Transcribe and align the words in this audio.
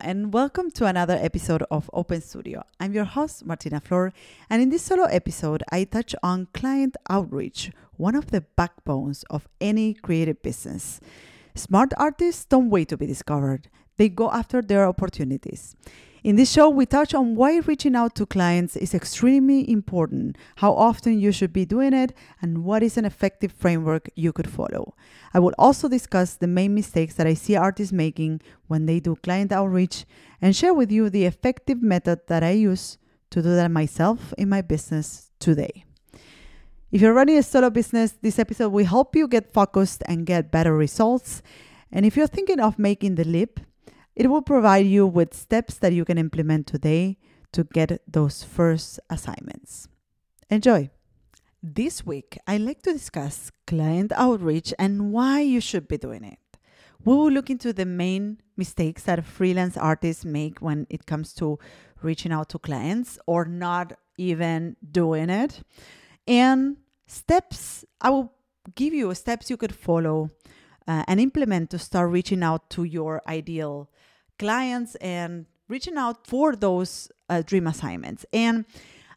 And 0.00 0.32
welcome 0.32 0.70
to 0.72 0.86
another 0.86 1.18
episode 1.20 1.64
of 1.70 1.90
Open 1.92 2.20
Studio. 2.20 2.62
I'm 2.78 2.92
your 2.92 3.04
host, 3.04 3.44
Martina 3.44 3.80
Flor, 3.80 4.12
and 4.48 4.62
in 4.62 4.68
this 4.68 4.82
solo 4.82 5.04
episode, 5.04 5.62
I 5.72 5.84
touch 5.84 6.14
on 6.22 6.46
client 6.54 6.96
outreach, 7.10 7.72
one 7.96 8.14
of 8.14 8.30
the 8.30 8.42
backbones 8.42 9.24
of 9.28 9.48
any 9.60 9.94
creative 9.94 10.40
business. 10.42 11.00
Smart 11.54 11.92
artists 11.96 12.44
don't 12.44 12.70
wait 12.70 12.88
to 12.90 12.96
be 12.96 13.06
discovered, 13.06 13.68
they 13.96 14.08
go 14.08 14.30
after 14.30 14.62
their 14.62 14.86
opportunities. 14.86 15.74
In 16.24 16.34
this 16.34 16.50
show, 16.50 16.68
we 16.68 16.84
touch 16.84 17.14
on 17.14 17.36
why 17.36 17.58
reaching 17.58 17.94
out 17.94 18.16
to 18.16 18.26
clients 18.26 18.76
is 18.76 18.92
extremely 18.92 19.70
important, 19.70 20.36
how 20.56 20.72
often 20.72 21.20
you 21.20 21.30
should 21.30 21.52
be 21.52 21.64
doing 21.64 21.92
it, 21.92 22.12
and 22.42 22.64
what 22.64 22.82
is 22.82 22.96
an 22.96 23.04
effective 23.04 23.52
framework 23.52 24.10
you 24.16 24.32
could 24.32 24.50
follow. 24.50 24.94
I 25.32 25.38
will 25.38 25.54
also 25.56 25.88
discuss 25.88 26.34
the 26.34 26.48
main 26.48 26.74
mistakes 26.74 27.14
that 27.14 27.28
I 27.28 27.34
see 27.34 27.54
artists 27.54 27.92
making 27.92 28.40
when 28.66 28.86
they 28.86 28.98
do 28.98 29.14
client 29.14 29.52
outreach 29.52 30.06
and 30.42 30.56
share 30.56 30.74
with 30.74 30.90
you 30.90 31.08
the 31.08 31.24
effective 31.24 31.82
method 31.82 32.26
that 32.26 32.42
I 32.42 32.50
use 32.50 32.98
to 33.30 33.40
do 33.40 33.54
that 33.54 33.70
myself 33.70 34.34
in 34.36 34.48
my 34.48 34.60
business 34.60 35.30
today. 35.38 35.84
If 36.90 37.00
you're 37.00 37.14
running 37.14 37.38
a 37.38 37.42
solo 37.44 37.70
business, 37.70 38.12
this 38.22 38.40
episode 38.40 38.70
will 38.70 38.86
help 38.86 39.14
you 39.14 39.28
get 39.28 39.52
focused 39.52 40.02
and 40.06 40.26
get 40.26 40.50
better 40.50 40.74
results. 40.74 41.42
And 41.92 42.04
if 42.04 42.16
you're 42.16 42.26
thinking 42.26 42.58
of 42.58 42.78
making 42.78 43.14
the 43.14 43.24
leap, 43.24 43.60
it 44.18 44.28
will 44.28 44.42
provide 44.42 44.84
you 44.84 45.06
with 45.06 45.32
steps 45.32 45.74
that 45.74 45.92
you 45.92 46.04
can 46.04 46.18
implement 46.18 46.66
today 46.66 47.16
to 47.52 47.62
get 47.62 48.02
those 48.10 48.42
first 48.42 48.98
assignments. 49.08 49.86
Enjoy! 50.50 50.90
This 51.62 52.04
week, 52.04 52.36
I'd 52.46 52.62
like 52.62 52.82
to 52.82 52.92
discuss 52.92 53.52
client 53.66 54.10
outreach 54.16 54.74
and 54.76 55.12
why 55.12 55.40
you 55.40 55.60
should 55.60 55.86
be 55.86 55.98
doing 55.98 56.24
it. 56.24 56.38
We 57.04 57.14
will 57.14 57.30
look 57.30 57.48
into 57.48 57.72
the 57.72 57.86
main 57.86 58.40
mistakes 58.56 59.04
that 59.04 59.24
freelance 59.24 59.76
artists 59.76 60.24
make 60.24 60.58
when 60.58 60.88
it 60.90 61.06
comes 61.06 61.32
to 61.34 61.60
reaching 62.02 62.32
out 62.32 62.48
to 62.50 62.58
clients 62.58 63.20
or 63.26 63.44
not 63.44 63.92
even 64.16 64.76
doing 64.90 65.30
it. 65.30 65.62
And 66.26 66.78
steps, 67.06 67.84
I 68.00 68.10
will 68.10 68.32
give 68.74 68.92
you 68.92 69.14
steps 69.14 69.48
you 69.48 69.56
could 69.56 69.74
follow 69.74 70.30
uh, 70.88 71.04
and 71.06 71.20
implement 71.20 71.70
to 71.70 71.78
start 71.78 72.10
reaching 72.10 72.42
out 72.42 72.68
to 72.70 72.82
your 72.82 73.22
ideal 73.28 73.88
clients 74.38 74.94
and 74.96 75.46
reaching 75.68 75.96
out 75.96 76.26
for 76.26 76.56
those 76.56 77.10
uh, 77.28 77.42
dream 77.42 77.66
assignments. 77.66 78.24
And 78.32 78.64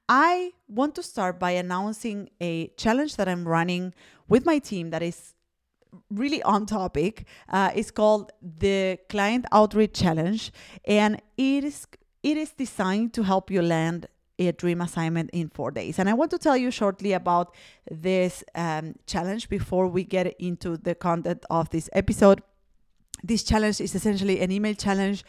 I 0.10 0.52
want 0.68 0.96
to 0.96 1.04
start 1.04 1.40
by 1.40 1.52
announcing 1.52 2.30
a 2.42 2.68
challenge 2.78 3.16
that 3.16 3.30
I'm 3.30 3.48
running 3.48 3.94
with 4.28 4.46
my 4.46 4.60
team 4.60 4.90
that 4.90 5.02
is 5.02 5.34
really 6.10 6.42
on 6.44 6.66
topic. 6.66 7.26
Uh, 7.48 7.72
it's 7.76 7.92
called 7.92 8.32
the 8.42 8.98
Client 9.10 9.46
Outreach 9.52 9.94
Challenge, 9.94 10.52
and 10.86 11.22
it 11.38 11.64
is 11.64 11.88
it 12.24 12.38
is 12.38 12.52
designed 12.52 13.14
to 13.14 13.24
help 13.24 13.50
you 13.50 13.62
land 13.62 14.08
a 14.38 14.52
dream 14.52 14.82
assignment 14.82 15.30
in 15.32 15.50
four 15.50 15.72
days. 15.72 16.00
And 16.00 16.10
I 16.10 16.14
want 16.14 16.32
to 16.32 16.38
tell 16.38 16.58
you 16.58 16.72
shortly 16.72 17.14
about 17.14 17.56
this 17.90 18.44
um, 18.56 18.96
challenge 19.06 19.50
before 19.50 19.88
we 19.88 20.04
get 20.04 20.36
into 20.40 20.78
the 20.78 20.96
content 20.96 21.46
of 21.50 21.70
this 21.70 21.90
episode. 21.94 22.42
This 23.24 23.44
challenge 23.44 23.82
is 23.82 23.96
essentially 23.96 24.42
an 24.42 24.52
email 24.52 24.74
challenge 24.74 25.24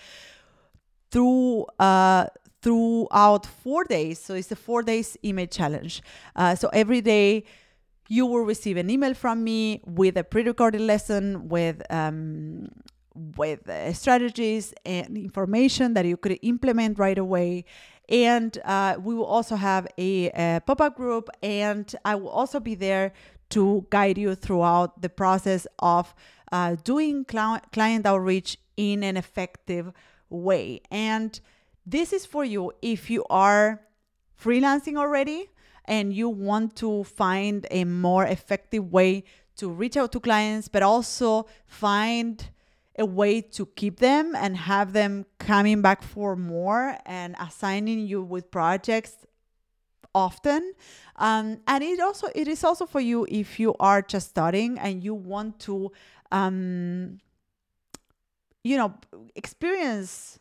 through 1.11 1.67
uh, 1.79 2.27
throughout 2.63 3.47
four 3.47 3.85
days. 3.85 4.19
So 4.19 4.35
it's 4.35 4.51
a 4.53 4.57
four 4.57 4.83
days 4.83 5.17
email 5.25 5.47
challenge. 5.47 6.03
Uh, 6.37 6.55
so 6.55 6.69
every 6.73 7.01
day 7.01 7.45
you 8.09 8.27
will 8.27 8.45
receive 8.45 8.77
an 8.77 8.91
email 8.91 9.15
from 9.15 9.43
me 9.43 9.81
with 9.85 10.17
a 10.17 10.25
pre-recorded 10.25 10.81
lesson 10.81 11.49
with 11.49 11.83
um, 11.91 12.69
with 13.37 13.69
uh, 13.69 13.93
strategies 13.93 14.73
and 14.85 15.17
information 15.17 15.95
that 15.95 16.05
you 16.07 16.17
could 16.17 16.39
implement 16.43 16.99
right 16.99 17.19
away. 17.19 17.65
And 18.09 18.57
uh, 18.65 18.97
we 19.03 19.15
will 19.15 19.27
also 19.27 19.57
have 19.57 19.87
a, 19.99 20.31
a 20.31 20.61
pop 20.67 20.81
up 20.81 20.97
group, 20.97 21.29
and 21.43 21.95
I 22.05 22.15
will 22.15 22.31
also 22.31 22.61
be 22.61 22.75
there 22.75 23.13
to 23.51 23.87
guide 23.91 24.19
you 24.19 24.35
throughout 24.35 25.03
the 25.03 25.09
process 25.09 25.67
of 25.79 26.15
uh, 26.53 26.77
doing 26.85 27.25
cl- 27.29 27.63
client 27.73 28.07
outreach 28.07 28.59
in 28.77 29.03
an 29.03 29.17
effective 29.17 29.91
way. 30.29 30.81
And 30.91 31.39
this 31.85 32.13
is 32.13 32.27
for 32.27 32.45
you 32.45 32.73
if 32.83 33.11
you 33.11 33.25
are 33.31 33.81
freelancing 34.41 34.97
already 34.97 35.49
and 35.87 36.13
you 36.13 36.29
want 36.29 36.77
to 36.77 37.05
find 37.05 37.67
a 37.71 37.85
more 37.85 38.25
effective 38.25 38.93
way 38.93 39.25
to 39.57 39.69
reach 39.69 39.97
out 39.97 40.13
to 40.13 40.21
clients, 40.21 40.69
but 40.69 40.83
also 40.83 41.47
find 41.67 42.51
a 42.99 43.05
way 43.05 43.41
to 43.41 43.67
keep 43.67 43.99
them 43.99 44.35
and 44.37 44.57
have 44.57 44.93
them 44.93 45.25
coming 45.39 45.81
back 45.81 46.03
for 46.03 46.37
more 46.37 46.97
and 47.07 47.35
assigning 47.41 48.07
you 48.07 48.23
with 48.23 48.51
projects 48.51 49.17
often 50.15 50.75
um, 51.17 51.59
and 51.67 51.83
it 51.83 52.01
also 52.01 52.29
it 52.35 52.49
is 52.49 52.63
also 52.65 52.85
for 52.85 53.01
you 53.01 53.27
if 53.31 53.59
you 53.59 53.75
are 53.81 54.03
just 54.03 54.29
starting 54.29 54.79
and 54.79 55.03
you 55.03 55.15
want 55.15 55.59
to 55.59 55.91
um, 56.33 57.21
you 58.65 58.77
know 58.77 58.95
experience 59.37 60.41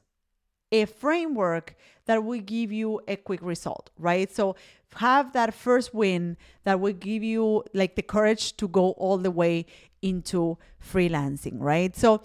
a 0.72 0.86
framework 0.86 1.76
that 2.06 2.24
will 2.24 2.40
give 2.40 2.72
you 2.72 3.02
a 3.08 3.18
quick 3.18 3.42
result, 3.42 3.90
right? 4.00 4.34
So 4.34 4.56
have 4.96 5.34
that 5.34 5.54
first 5.54 5.94
win 5.94 6.38
that 6.64 6.80
will 6.80 6.94
give 6.94 7.24
you 7.24 7.64
like 7.74 7.96
the 7.96 8.02
courage 8.02 8.56
to 8.58 8.68
go 8.68 8.92
all 8.92 9.18
the 9.18 9.32
way 9.32 9.66
into 10.02 10.58
freelancing, 10.82 11.58
right? 11.60 11.96
So 11.96 12.22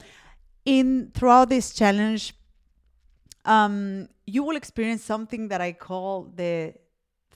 in 0.65 1.11
throughout 1.13 1.49
this 1.49 1.75
challenge, 1.75 2.35
um, 3.45 4.09
you 4.27 4.43
will 4.43 4.57
experience 4.57 5.03
something 5.05 5.49
that 5.49 5.61
I 5.61 5.73
call 5.73 6.33
the 6.35 6.75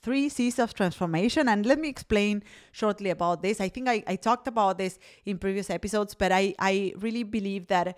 three 0.03 0.29
C's 0.29 0.59
of 0.59 0.75
transformation. 0.75 1.49
And 1.49 1.67
let 1.67 1.79
me 1.79 1.89
explain 1.89 2.43
shortly 2.73 3.11
about 3.11 3.43
this. 3.43 3.61
I 3.61 3.69
think 3.69 3.89
I, 3.89 4.03
I 4.07 4.17
talked 4.17 4.47
about 4.47 4.79
this 4.79 4.99
in 5.25 5.39
previous 5.39 5.71
episodes, 5.71 6.15
but 6.15 6.33
I, 6.33 6.55
I 6.59 6.93
really 6.99 7.23
believe 7.23 7.67
that 7.69 7.97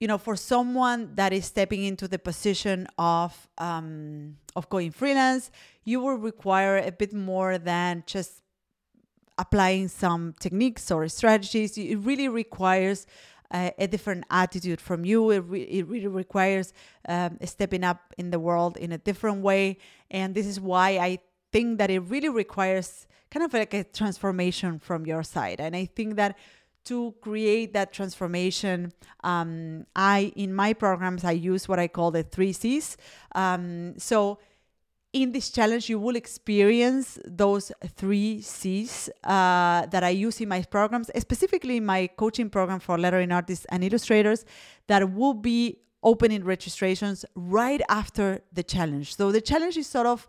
you 0.00 0.06
know, 0.06 0.18
for 0.18 0.36
someone 0.36 1.14
that 1.16 1.32
is 1.32 1.44
stepping 1.44 1.82
into 1.82 2.06
the 2.06 2.18
position 2.18 2.86
of 2.98 3.48
um, 3.58 4.36
of 4.54 4.68
going 4.68 4.92
freelance, 4.92 5.50
you 5.84 6.00
will 6.00 6.16
require 6.16 6.78
a 6.78 6.92
bit 6.92 7.12
more 7.12 7.58
than 7.58 8.04
just 8.06 8.42
applying 9.38 9.88
some 9.88 10.34
techniques 10.38 10.90
or 10.90 11.08
strategies. 11.08 11.76
It 11.76 11.96
really 11.96 12.28
requires 12.28 13.06
a 13.50 13.86
different 13.86 14.24
attitude 14.30 14.80
from 14.80 15.04
you. 15.04 15.30
It, 15.30 15.38
re- 15.38 15.62
it 15.62 15.86
really 15.86 16.06
requires 16.06 16.72
um, 17.08 17.38
stepping 17.44 17.84
up 17.84 18.14
in 18.18 18.30
the 18.30 18.38
world 18.38 18.76
in 18.76 18.92
a 18.92 18.98
different 18.98 19.42
way, 19.42 19.78
and 20.10 20.34
this 20.34 20.46
is 20.46 20.60
why 20.60 20.98
I 20.98 21.18
think 21.52 21.78
that 21.78 21.90
it 21.90 22.00
really 22.00 22.28
requires 22.28 23.06
kind 23.30 23.44
of 23.44 23.52
like 23.52 23.74
a 23.74 23.84
transformation 23.84 24.78
from 24.78 25.06
your 25.06 25.22
side. 25.22 25.60
And 25.60 25.74
I 25.74 25.86
think 25.86 26.16
that 26.16 26.36
to 26.84 27.14
create 27.20 27.74
that 27.74 27.92
transformation, 27.92 28.92
um, 29.22 29.86
I 29.94 30.32
in 30.36 30.54
my 30.54 30.72
programs 30.72 31.24
I 31.24 31.32
use 31.32 31.68
what 31.68 31.78
I 31.78 31.88
call 31.88 32.10
the 32.10 32.22
three 32.22 32.52
C's. 32.52 32.96
Um, 33.34 33.98
so 33.98 34.38
in 35.12 35.32
this 35.32 35.50
challenge, 35.50 35.88
you 35.88 35.98
will 35.98 36.16
experience 36.16 37.18
those 37.24 37.72
three 37.96 38.40
C's 38.42 39.08
uh, 39.24 39.86
that 39.86 40.04
I 40.04 40.10
use 40.10 40.40
in 40.40 40.48
my 40.48 40.62
programs, 40.62 41.10
specifically 41.18 41.80
my 41.80 42.08
coaching 42.08 42.50
program 42.50 42.78
for 42.78 42.98
lettering 42.98 43.32
artists 43.32 43.64
and 43.70 43.82
illustrators, 43.82 44.44
that 44.86 45.12
will 45.12 45.34
be 45.34 45.78
opening 46.02 46.44
registrations 46.44 47.24
right 47.34 47.80
after 47.88 48.40
the 48.52 48.62
challenge. 48.62 49.16
So 49.16 49.32
the 49.32 49.40
challenge 49.40 49.76
is 49.76 49.86
sort 49.86 50.06
of 50.06 50.28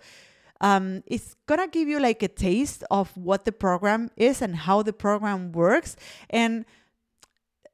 um, 0.62 1.04
it's 1.08 1.36
gonna 1.46 1.68
give 1.68 1.88
you 1.88 2.00
like 2.00 2.22
a 2.24 2.28
taste 2.28 2.84
of 2.92 3.16
what 3.16 3.46
the 3.46 3.52
program 3.52 4.10
is 4.18 4.42
and 4.42 4.56
how 4.56 4.82
the 4.82 4.94
program 4.94 5.52
works. 5.52 5.96
And 6.30 6.66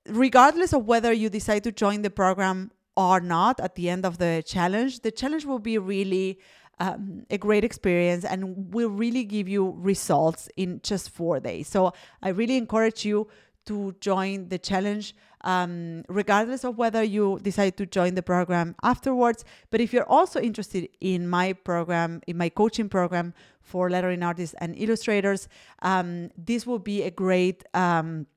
regardless 0.08 0.74
of 0.74 0.86
whether 0.86 1.12
you 1.12 1.30
decide 1.30 1.64
to 1.64 1.72
join 1.72 2.04
the 2.04 2.12
program 2.12 2.72
or 2.96 3.20
not 3.20 3.60
at 3.60 3.76
the 3.76 3.90
end 3.90 4.06
of 4.06 4.18
the 4.18 4.44
challenge, 4.46 5.02
the 5.02 5.12
challenge 5.12 5.46
will 5.46 5.60
be 5.60 5.78
really 5.78 6.40
um, 6.80 7.26
a 7.30 7.38
great 7.38 7.64
experience 7.64 8.26
and 8.26 8.74
will 8.74 8.90
really 8.90 9.24
give 9.24 9.48
you 9.48 9.76
results 9.78 10.50
in 10.56 10.82
just 10.84 11.10
four 11.10 11.40
days. 11.40 11.68
So 11.68 11.94
I 12.22 12.30
really 12.30 12.58
encourage 12.58 13.06
you 13.06 13.28
to 13.66 13.96
join 14.00 14.50
the 14.50 14.60
challenge 14.60 15.16
um, 15.46 16.04
regardless 16.10 16.64
of 16.64 16.78
whether 16.78 17.04
you 17.04 17.40
decide 17.42 17.78
to 17.78 17.86
join 17.86 18.16
the 18.16 18.24
program 18.24 18.76
afterwards. 18.84 19.46
But 19.70 19.80
if 19.80 19.94
you're 19.94 20.10
also 20.10 20.42
interested 20.42 20.90
in 21.00 21.30
my 21.30 21.54
program, 21.54 22.22
in 22.28 22.38
my 22.38 22.50
coaching 22.50 22.90
program 22.90 23.34
for 23.62 23.90
lettering 23.90 24.24
artists 24.24 24.56
and 24.60 24.76
illustrators, 24.76 25.48
um, 25.84 26.32
this 26.38 26.66
will 26.66 26.80
be 26.80 27.04
a 27.04 27.12
great. 27.12 27.64
Um, 27.74 28.28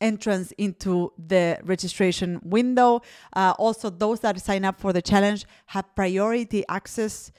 entrance 0.00 0.52
into 0.58 1.12
the 1.18 1.58
registration 1.64 2.40
window. 2.44 3.00
Uh, 3.34 3.54
also, 3.58 3.90
those 3.90 4.20
that 4.20 4.40
sign 4.40 4.64
up 4.64 4.80
for 4.80 4.92
the 4.92 5.02
challenge 5.02 5.44
have 5.66 5.84
priority 5.94 6.64
access 6.68 7.32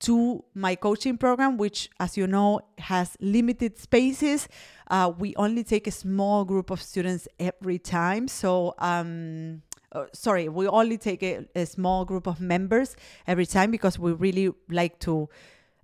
to 0.00 0.44
my 0.54 0.74
coaching 0.74 1.16
program, 1.16 1.56
which, 1.56 1.88
as 2.00 2.16
you 2.16 2.26
know, 2.26 2.60
has 2.78 3.16
limited 3.20 3.78
spaces. 3.78 4.48
Uh, 4.90 5.12
we 5.16 5.34
only 5.36 5.62
take 5.62 5.86
a 5.86 5.92
small 5.92 6.44
group 6.44 6.70
of 6.70 6.82
students 6.82 7.28
every 7.38 7.78
time. 7.78 8.26
So, 8.26 8.74
um, 8.78 9.62
uh, 9.92 10.06
sorry, 10.12 10.48
we 10.48 10.66
only 10.66 10.98
take 10.98 11.22
a, 11.22 11.46
a 11.54 11.66
small 11.66 12.04
group 12.04 12.26
of 12.26 12.40
members 12.40 12.96
every 13.26 13.46
time 13.46 13.70
because 13.70 13.98
we 13.98 14.12
really 14.12 14.50
like 14.68 14.98
to 15.00 15.28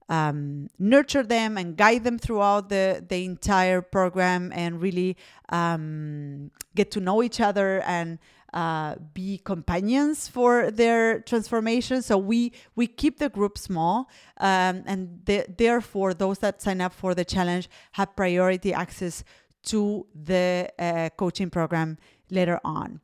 um, 0.09 0.69
nurture 0.79 1.23
them 1.23 1.59
and 1.59 1.77
guide 1.77 2.05
them 2.05 2.19
throughout 2.19 2.69
the, 2.69 3.05
the 3.07 3.25
entire 3.25 3.83
program 3.83 4.53
and 4.55 4.81
really 4.81 5.17
um, 5.51 6.51
get 6.75 6.91
to 6.93 7.01
know 7.01 7.23
each 7.23 7.41
other 7.41 7.83
and 7.83 8.19
uh, 8.53 8.95
be 9.13 9.39
companions 9.39 10.27
for 10.27 10.71
their 10.71 11.21
transformation. 11.21 12.01
So 12.03 12.17
we 12.17 12.53
we 12.75 12.87
keep 12.87 13.19
the 13.19 13.29
group 13.29 13.59
small, 13.59 14.09
um, 14.39 14.85
and 14.87 15.21
the, 15.25 15.45
therefore 15.57 16.15
those 16.15 16.39
that 16.39 16.63
sign 16.63 16.81
up 16.81 16.95
for 16.95 17.15
the 17.15 17.25
challenge 17.25 17.69
have 17.93 18.17
priority 18.17 18.73
access 18.73 19.23
to 19.65 20.07
the 20.15 20.71
uh, 20.79 21.11
coaching 21.17 21.51
program 21.51 21.99
later 22.31 22.59
on. 22.65 23.01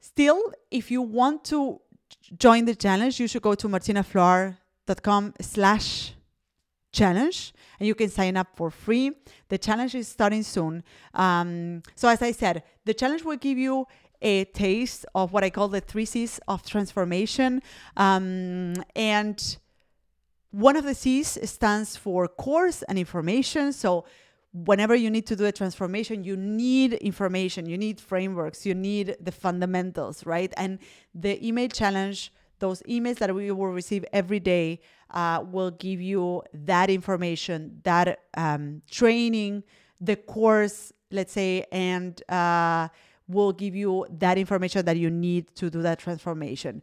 Still, 0.00 0.52
if 0.70 0.90
you 0.90 1.00
want 1.00 1.44
to 1.44 1.80
join 2.36 2.66
the 2.66 2.74
challenge, 2.74 3.18
you 3.18 3.26
should 3.26 3.42
go 3.42 3.54
to 3.54 3.68
martinaflor.com 3.68 5.34
slash 5.40 6.13
challenge 6.94 7.52
and 7.78 7.86
you 7.86 7.94
can 7.94 8.08
sign 8.08 8.36
up 8.36 8.48
for 8.54 8.70
free. 8.70 9.10
The 9.48 9.58
challenge 9.58 9.94
is 9.94 10.08
starting 10.08 10.42
soon. 10.42 10.82
Um, 11.12 11.82
so, 11.94 12.08
as 12.08 12.22
I 12.22 12.32
said, 12.32 12.62
the 12.84 12.94
challenge 12.94 13.24
will 13.24 13.36
give 13.36 13.58
you 13.58 13.86
a 14.22 14.44
taste 14.46 15.04
of 15.14 15.32
what 15.32 15.44
I 15.44 15.50
call 15.50 15.68
the 15.68 15.80
three 15.80 16.06
C's 16.06 16.40
of 16.48 16.64
transformation. 16.64 17.60
Um, 17.96 18.74
and 18.96 19.58
one 20.50 20.76
of 20.76 20.84
the 20.84 20.94
C's 20.94 21.38
stands 21.50 21.96
for 21.96 22.28
course 22.28 22.82
and 22.88 22.98
information. 22.98 23.72
So, 23.72 24.06
whenever 24.54 24.94
you 24.94 25.10
need 25.10 25.26
to 25.26 25.36
do 25.36 25.44
a 25.46 25.52
transformation, 25.52 26.22
you 26.22 26.36
need 26.36 26.92
information, 26.94 27.68
you 27.68 27.76
need 27.76 28.00
frameworks, 28.00 28.64
you 28.64 28.74
need 28.74 29.16
the 29.20 29.32
fundamentals, 29.32 30.24
right? 30.24 30.52
And 30.56 30.78
the 31.12 31.44
email 31.44 31.68
challenge, 31.68 32.32
those 32.58 32.82
emails 32.82 33.16
that 33.16 33.34
we 33.34 33.50
will 33.50 33.72
receive 33.72 34.04
every 34.12 34.40
day, 34.40 34.80
uh, 35.10 35.44
will 35.50 35.70
give 35.70 36.00
you 36.00 36.42
that 36.52 36.90
information, 36.90 37.80
that 37.84 38.20
um, 38.36 38.82
training, 38.90 39.62
the 40.00 40.16
course, 40.16 40.92
let's 41.10 41.32
say, 41.32 41.64
and 41.72 42.22
uh, 42.28 42.88
will 43.28 43.52
give 43.52 43.74
you 43.74 44.06
that 44.10 44.38
information 44.38 44.84
that 44.84 44.96
you 44.96 45.10
need 45.10 45.54
to 45.56 45.70
do 45.70 45.82
that 45.82 45.98
transformation. 45.98 46.82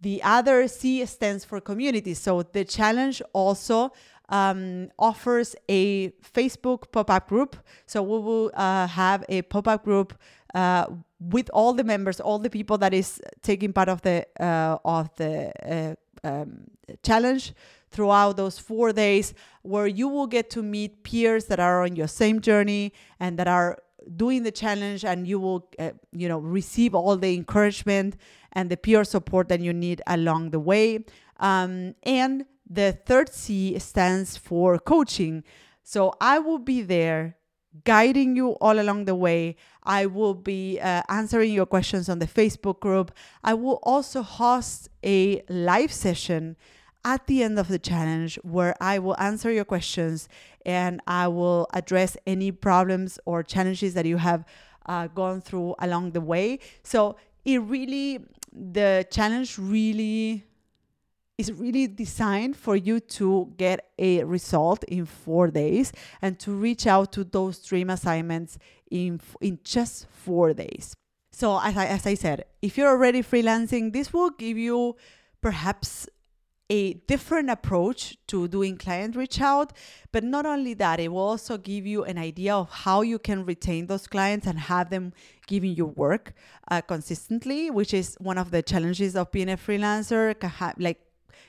The 0.00 0.22
other 0.22 0.68
C 0.68 1.04
stands 1.06 1.44
for 1.44 1.60
community. 1.60 2.14
So 2.14 2.42
the 2.42 2.64
challenge 2.64 3.22
also 3.32 3.92
um, 4.28 4.90
offers 4.98 5.54
a 5.68 6.10
Facebook 6.34 6.90
pop 6.92 7.10
up 7.10 7.28
group. 7.28 7.56
So 7.86 8.02
we 8.02 8.18
will 8.18 8.50
uh, 8.54 8.86
have 8.88 9.24
a 9.28 9.42
pop 9.42 9.68
up 9.68 9.84
group 9.84 10.14
uh, 10.56 10.86
with 11.20 11.50
all 11.52 11.74
the 11.74 11.84
members, 11.84 12.18
all 12.18 12.38
the 12.38 12.48
people 12.48 12.78
that 12.78 12.94
is 12.94 13.20
taking 13.42 13.72
part 13.74 13.90
of 13.90 14.00
the 14.00 14.26
uh, 14.40 14.78
of 14.84 15.14
the 15.16 15.52
uh, 15.62 15.94
um, 16.26 16.64
challenge 17.02 17.52
throughout 17.90 18.36
those 18.36 18.58
four 18.58 18.92
days, 18.92 19.34
where 19.62 19.86
you 19.86 20.08
will 20.08 20.26
get 20.26 20.48
to 20.50 20.62
meet 20.62 21.02
peers 21.02 21.44
that 21.46 21.60
are 21.60 21.82
on 21.82 21.94
your 21.94 22.08
same 22.08 22.40
journey 22.40 22.92
and 23.20 23.38
that 23.38 23.46
are 23.46 23.78
doing 24.16 24.44
the 24.44 24.50
challenge, 24.50 25.04
and 25.04 25.28
you 25.28 25.38
will 25.38 25.68
uh, 25.78 25.90
you 26.12 26.26
know 26.26 26.38
receive 26.38 26.94
all 26.94 27.16
the 27.18 27.34
encouragement 27.34 28.16
and 28.52 28.70
the 28.70 28.78
peer 28.78 29.04
support 29.04 29.48
that 29.48 29.60
you 29.60 29.74
need 29.74 30.00
along 30.06 30.50
the 30.50 30.60
way. 30.60 31.04
Um, 31.38 31.94
and 32.02 32.46
the 32.68 32.98
third 33.04 33.28
C 33.28 33.78
stands 33.78 34.38
for 34.38 34.78
coaching. 34.78 35.44
So 35.82 36.14
I 36.18 36.38
will 36.38 36.58
be 36.58 36.80
there 36.80 37.36
guiding 37.84 38.36
you 38.36 38.50
all 38.60 38.78
along 38.78 39.04
the 39.04 39.14
way. 39.14 39.56
I 39.82 40.06
will 40.06 40.34
be 40.34 40.80
uh, 40.80 41.02
answering 41.08 41.52
your 41.52 41.66
questions 41.66 42.08
on 42.08 42.18
the 42.18 42.26
Facebook 42.26 42.80
group. 42.80 43.12
I 43.44 43.54
will 43.54 43.78
also 43.82 44.22
host 44.22 44.88
a 45.04 45.42
live 45.48 45.92
session 45.92 46.56
at 47.04 47.26
the 47.28 47.42
end 47.42 47.58
of 47.58 47.68
the 47.68 47.78
challenge 47.78 48.36
where 48.42 48.74
I 48.80 48.98
will 48.98 49.16
answer 49.18 49.50
your 49.52 49.64
questions 49.64 50.28
and 50.64 51.00
I 51.06 51.28
will 51.28 51.68
address 51.72 52.16
any 52.26 52.50
problems 52.50 53.18
or 53.24 53.44
challenges 53.44 53.94
that 53.94 54.06
you 54.06 54.16
have 54.16 54.44
uh, 54.86 55.06
gone 55.06 55.40
through 55.40 55.76
along 55.78 56.12
the 56.12 56.20
way. 56.20 56.58
So 56.82 57.16
it 57.44 57.58
really, 57.62 58.24
the 58.52 59.06
challenge 59.10 59.56
really 59.56 60.44
is 61.38 61.52
really 61.52 61.86
designed 61.86 62.56
for 62.56 62.76
you 62.76 62.98
to 62.98 63.52
get 63.56 63.90
a 63.98 64.24
result 64.24 64.84
in 64.84 65.04
four 65.04 65.48
days 65.48 65.92
and 66.22 66.38
to 66.40 66.52
reach 66.52 66.86
out 66.86 67.12
to 67.12 67.24
those 67.24 67.58
dream 67.58 67.90
assignments 67.90 68.58
in, 68.90 69.20
in 69.40 69.58
just 69.62 70.06
four 70.08 70.54
days. 70.54 70.94
So, 71.32 71.60
as 71.60 71.76
I, 71.76 71.86
as 71.86 72.06
I 72.06 72.14
said, 72.14 72.46
if 72.62 72.78
you're 72.78 72.88
already 72.88 73.22
freelancing, 73.22 73.92
this 73.92 74.12
will 74.12 74.30
give 74.30 74.56
you 74.56 74.96
perhaps 75.42 76.08
a 76.68 76.94
different 77.06 77.50
approach 77.50 78.16
to 78.26 78.48
doing 78.48 78.76
client 78.76 79.14
reach 79.14 79.40
out. 79.40 79.72
But 80.12 80.24
not 80.24 80.46
only 80.46 80.74
that, 80.74 80.98
it 80.98 81.12
will 81.12 81.18
also 81.18 81.58
give 81.58 81.86
you 81.86 82.04
an 82.04 82.18
idea 82.18 82.54
of 82.54 82.70
how 82.70 83.02
you 83.02 83.18
can 83.18 83.44
retain 83.44 83.86
those 83.86 84.06
clients 84.06 84.46
and 84.46 84.58
have 84.58 84.90
them 84.90 85.12
giving 85.46 85.76
you 85.76 85.86
work 85.86 86.32
uh, 86.70 86.80
consistently, 86.80 87.70
which 87.70 87.94
is 87.94 88.16
one 88.18 88.38
of 88.38 88.50
the 88.50 88.62
challenges 88.62 89.14
of 89.14 89.30
being 89.30 89.50
a 89.50 89.56
freelancer. 89.56 90.34
Like 90.78 91.05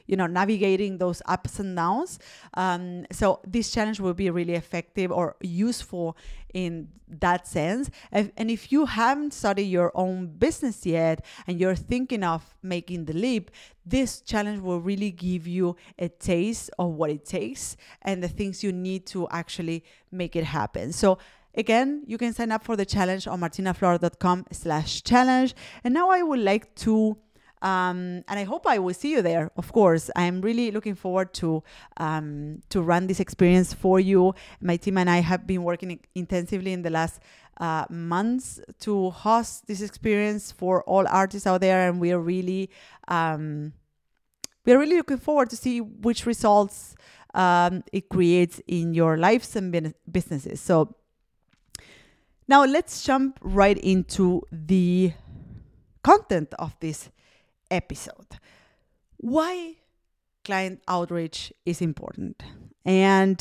you 0.07 0.15
know 0.15 0.27
navigating 0.27 0.97
those 0.97 1.21
ups 1.25 1.59
and 1.59 1.75
downs. 1.75 2.19
Um, 2.55 3.05
so 3.11 3.39
this 3.45 3.71
challenge 3.71 3.99
will 3.99 4.13
be 4.13 4.29
really 4.29 4.55
effective 4.55 5.11
or 5.11 5.35
useful 5.41 6.17
in 6.53 6.89
that 7.07 7.47
sense. 7.47 7.89
And 8.11 8.49
if 8.49 8.71
you 8.71 8.85
haven't 8.85 9.33
started 9.33 9.63
your 9.63 9.91
own 9.95 10.27
business 10.27 10.85
yet 10.85 11.23
and 11.45 11.59
you're 11.59 11.75
thinking 11.75 12.23
of 12.23 12.55
making 12.63 13.05
the 13.05 13.13
leap 13.13 13.51
this 13.85 14.19
challenge 14.19 14.59
will 14.59 14.81
really 14.81 15.11
give 15.11 15.47
you 15.47 15.75
a 15.97 16.09
taste 16.09 16.69
of 16.77 16.91
what 16.93 17.09
it 17.09 17.25
takes 17.25 17.77
and 18.01 18.21
the 18.21 18.27
things 18.27 18.63
you 18.63 18.73
need 18.73 19.05
to 19.07 19.27
actually 19.29 19.83
make 20.11 20.35
it 20.35 20.43
happen. 20.43 20.91
So 20.91 21.17
Again, 21.57 22.03
you 22.05 22.19
can 22.19 22.33
sign 22.33 22.51
up 22.51 22.63
for 22.63 22.75
the 22.75 22.85
challenge 22.85 23.25
on 23.25 23.39
martinaflor.com 23.41 24.45
slash 24.51 25.01
challenge. 25.01 25.55
And 25.83 25.91
now 25.91 26.11
I 26.11 26.21
would 26.21 26.39
like 26.41 26.75
to 26.85 27.17
um, 27.61 28.23
and 28.27 28.39
I 28.39 28.43
hope 28.43 28.67
I 28.67 28.79
will 28.79 28.93
see 28.93 29.11
you 29.11 29.21
there. 29.21 29.51
Of 29.57 29.71
course, 29.71 30.09
I'm 30.15 30.41
really 30.41 30.71
looking 30.71 30.95
forward 30.95 31.33
to 31.35 31.63
um, 31.97 32.61
to 32.69 32.81
run 32.81 33.07
this 33.07 33.19
experience 33.19 33.73
for 33.73 33.99
you. 33.99 34.35
My 34.61 34.77
team 34.77 34.97
and 34.97 35.09
I 35.09 35.19
have 35.21 35.47
been 35.47 35.63
working 35.63 35.99
intensively 36.13 36.73
in 36.73 36.83
the 36.83 36.89
last 36.89 37.19
uh, 37.59 37.85
months 37.89 38.59
to 38.81 39.09
host 39.09 39.65
this 39.67 39.81
experience 39.81 40.51
for 40.51 40.83
all 40.83 41.07
artists 41.07 41.47
out 41.47 41.61
there, 41.61 41.89
and 41.89 41.99
we 41.99 42.11
are 42.11 42.19
really 42.19 42.69
um, 43.07 43.73
we 44.65 44.73
are 44.73 44.77
really 44.77 44.97
looking 44.97 45.17
forward 45.17 45.49
to 45.49 45.55
see 45.55 45.81
which 45.81 46.25
results 46.25 46.95
um, 47.33 47.83
it 47.91 48.09
creates 48.09 48.61
in 48.67 48.93
your 48.93 49.17
lives 49.17 49.55
and 49.55 49.93
businesses. 50.11 50.61
So 50.61 50.95
now 52.47 52.65
let's 52.65 53.03
jump 53.03 53.39
right 53.41 53.77
into 53.77 54.43
the 54.51 55.13
content 56.03 56.53
of 56.59 56.75
this 56.79 57.09
episode. 57.69 58.39
Why 59.17 59.77
client 60.47 60.81
outreach 60.87 61.51
is 61.65 61.81
important. 61.81 62.41
And 62.85 63.39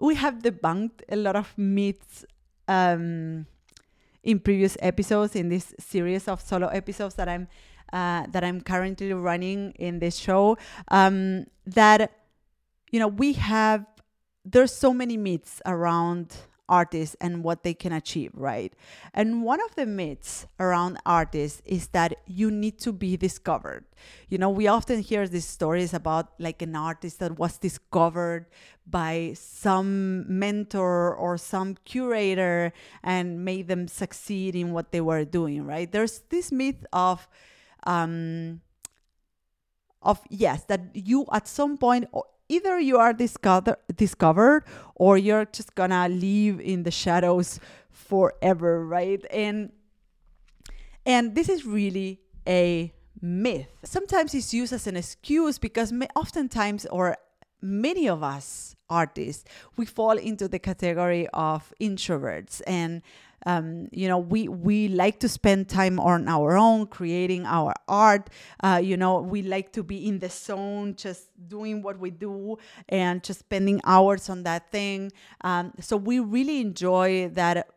we 0.00 0.14
have 0.16 0.34
debunked 0.42 1.00
a 1.08 1.16
lot 1.16 1.34
of 1.34 1.56
myths 1.56 2.26
um, 2.68 3.46
in 4.22 4.38
previous 4.38 4.76
episodes 4.80 5.34
in 5.34 5.48
this 5.48 5.74
series 5.78 6.28
of 6.28 6.42
solo 6.42 6.68
episodes 6.68 7.14
that 7.14 7.28
I'm 7.28 7.48
uh, 7.92 8.26
that 8.30 8.44
I'm 8.44 8.60
currently 8.60 9.12
running 9.12 9.72
in 9.78 9.98
this 9.98 10.16
show. 10.16 10.58
Um, 10.88 11.46
that 11.66 12.12
you 12.92 13.00
know 13.00 13.08
we 13.08 13.32
have 13.32 13.86
there's 14.44 14.74
so 14.74 14.92
many 14.92 15.16
myths 15.16 15.62
around 15.64 16.36
artists 16.70 17.16
and 17.20 17.42
what 17.44 17.64
they 17.64 17.74
can 17.74 17.92
achieve, 17.92 18.30
right? 18.34 18.72
And 19.12 19.42
one 19.42 19.60
of 19.60 19.74
the 19.74 19.84
myths 19.84 20.46
around 20.58 20.98
artists 21.04 21.60
is 21.66 21.88
that 21.88 22.14
you 22.26 22.50
need 22.50 22.78
to 22.80 22.92
be 22.92 23.16
discovered. 23.16 23.84
You 24.28 24.38
know, 24.38 24.48
we 24.48 24.68
often 24.68 25.00
hear 25.00 25.26
these 25.26 25.44
stories 25.44 25.92
about 25.92 26.32
like 26.38 26.62
an 26.62 26.76
artist 26.76 27.18
that 27.18 27.38
was 27.38 27.58
discovered 27.58 28.46
by 28.86 29.32
some 29.34 30.24
mentor 30.26 31.14
or 31.14 31.36
some 31.36 31.76
curator 31.84 32.72
and 33.02 33.44
made 33.44 33.68
them 33.68 33.88
succeed 33.88 34.54
in 34.54 34.72
what 34.72 34.92
they 34.92 35.00
were 35.00 35.24
doing, 35.24 35.66
right? 35.66 35.90
There's 35.90 36.20
this 36.30 36.50
myth 36.52 36.86
of, 36.92 37.28
um, 37.84 38.60
of 40.02 40.20
yes, 40.30 40.64
that 40.64 40.80
you 40.94 41.26
at 41.32 41.46
some 41.46 41.76
point 41.76 42.08
either 42.50 42.78
you 42.78 42.98
are 42.98 43.12
discover, 43.12 43.76
discovered 43.94 44.64
or 44.94 45.16
you're 45.16 45.46
just 45.46 45.74
gonna 45.74 46.08
live 46.08 46.60
in 46.60 46.82
the 46.82 46.90
shadows 46.90 47.60
forever 47.90 48.84
right? 48.84 49.24
And 49.30 49.72
and 51.06 51.34
this 51.34 51.48
is 51.48 51.64
really 51.64 52.20
a 52.46 52.92
myth. 53.22 53.68
Sometimes 53.84 54.34
it's 54.34 54.52
used 54.52 54.72
as 54.72 54.86
an 54.86 54.96
excuse 54.96 55.58
because 55.58 55.92
oftentimes 56.14 56.86
or 56.86 57.16
many 57.62 58.08
of 58.08 58.22
us 58.22 58.74
artists 58.88 59.44
we 59.76 59.86
fall 59.86 60.16
into 60.18 60.48
the 60.48 60.58
category 60.58 61.28
of 61.32 61.72
introverts. 61.80 62.60
And 62.66 63.02
um, 63.46 63.88
you 63.90 64.08
know, 64.08 64.18
we 64.18 64.48
we 64.48 64.88
like 64.88 65.20
to 65.20 65.28
spend 65.28 65.68
time 65.68 65.98
on 65.98 66.28
our 66.28 66.56
own, 66.56 66.86
creating 66.86 67.46
our 67.46 67.72
art. 67.88 68.28
Uh, 68.62 68.80
you 68.82 68.96
know, 68.96 69.20
we 69.20 69.42
like 69.42 69.72
to 69.72 69.82
be 69.82 70.06
in 70.06 70.18
the 70.18 70.28
zone, 70.28 70.94
just 70.96 71.28
doing 71.48 71.82
what 71.82 71.98
we 71.98 72.10
do 72.10 72.58
and 72.88 73.22
just 73.22 73.40
spending 73.40 73.80
hours 73.84 74.28
on 74.28 74.42
that 74.42 74.70
thing. 74.70 75.10
Um, 75.40 75.72
so 75.80 75.96
we 75.96 76.20
really 76.20 76.60
enjoy 76.60 77.28
that 77.30 77.68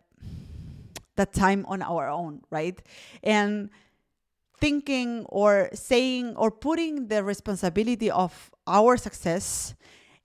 that 1.15 1.33
time 1.33 1.65
on 1.67 1.81
our 1.81 2.09
own, 2.09 2.41
right? 2.49 2.81
And 3.23 3.69
thinking 4.59 5.25
or 5.29 5.69
saying 5.73 6.35
or 6.35 6.51
putting 6.51 7.07
the 7.07 7.23
responsibility 7.23 8.09
of 8.09 8.51
our 8.67 8.97
success 8.97 9.75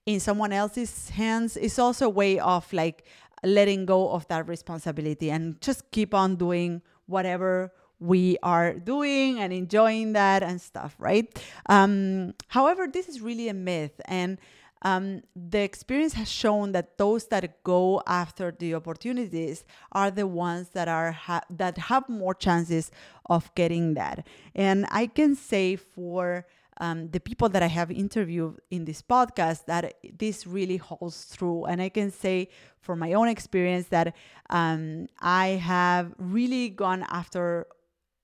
in 0.07 0.21
someone 0.21 0.53
else's 0.53 1.11
hands 1.11 1.57
is 1.57 1.79
also 1.79 2.07
a 2.07 2.09
way 2.09 2.39
of 2.39 2.73
like 2.73 3.05
letting 3.43 3.87
go 3.87 4.11
of 4.11 4.27
that 4.29 4.49
responsibility 4.49 5.31
and 5.31 5.61
just 5.61 5.91
keep 5.91 6.15
on 6.15 6.37
doing 6.37 6.83
whatever 7.07 7.73
we 8.01 8.37
are 8.43 8.75
doing 8.75 9.41
and 9.41 9.53
enjoying 9.53 10.13
that 10.13 10.43
and 10.43 10.61
stuff, 10.61 10.95
right? 10.99 11.27
Um, 11.69 12.35
however, 12.49 12.87
this 12.87 13.09
is 13.09 13.21
really 13.21 13.49
a 13.49 13.55
myth. 13.55 14.01
And 14.05 14.39
um, 14.83 15.23
the 15.35 15.61
experience 15.61 16.13
has 16.15 16.31
shown 16.31 16.73
that 16.73 16.99
those 16.99 17.27
that 17.29 17.65
go 17.65 18.01
after 18.07 18.55
the 18.57 18.75
opportunities 18.75 19.65
are 19.91 20.11
the 20.11 20.27
ones 20.27 20.69
that 20.71 20.87
are 20.87 21.11
ha- 21.11 21.43
that 21.51 21.79
have 21.79 22.09
more 22.09 22.35
chances 22.35 22.93
of 23.27 23.53
getting 23.57 23.95
that. 23.95 24.27
And 24.55 24.87
I 24.91 25.07
can 25.07 25.35
say 25.35 25.75
for 25.75 26.47
um, 26.79 27.11
the 27.11 27.21
people 27.21 27.49
that 27.49 27.63
I 27.63 27.67
have 27.67 27.91
interviewed 27.91 28.61
in 28.71 28.85
this 28.85 29.03
podcast 29.03 29.67
that 29.67 29.95
this 30.19 30.47
really 30.47 30.77
holds 30.77 31.35
true. 31.37 31.65
And 31.65 31.83
I 31.83 31.89
can 31.89 32.11
say 32.11 32.49
from 32.81 32.99
my 32.99 33.13
own 33.13 33.29
experience 33.29 33.89
that 33.89 34.15
um, 34.51 35.09
I 35.21 35.49
have 35.49 36.15
really 36.19 36.69
gone 36.71 37.05
after 37.11 37.67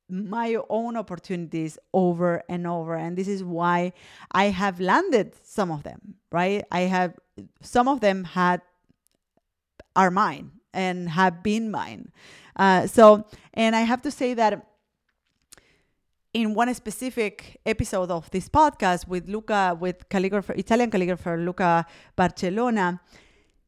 my 0.09 0.57
own 0.69 0.97
opportunities 0.97 1.79
over 1.93 2.43
and 2.49 2.67
over. 2.67 2.95
And 2.95 3.17
this 3.17 3.27
is 3.27 3.43
why 3.43 3.95
i 4.33 4.45
have 4.45 4.79
landed 4.79 5.35
some 5.43 5.71
of 5.71 5.83
them 5.83 6.15
right? 6.35 6.65
I 6.73 6.81
have 6.81 7.15
some 7.63 7.87
of 7.87 8.01
them 8.01 8.25
had 8.25 8.61
are 9.95 10.11
mine 10.11 10.51
and 10.75 11.09
have 11.09 11.45
been 11.45 11.71
mine. 11.71 12.11
Uh, 12.57 12.87
so 12.87 13.25
and 13.55 13.75
i 13.75 13.81
have 13.81 14.03
to 14.03 14.11
say 14.11 14.35
that 14.35 14.67
in 16.35 16.53
one 16.53 16.73
specific 16.75 17.61
episode 17.65 18.11
of 18.11 18.29
this 18.31 18.49
podcast 18.49 19.07
with 19.09 19.29
luca 19.29 19.77
with 19.81 20.09
calligrapher 20.09 20.59
italian 20.59 20.91
calligrapher 20.91 21.43
luca 21.43 21.87
barcellona 22.19 23.01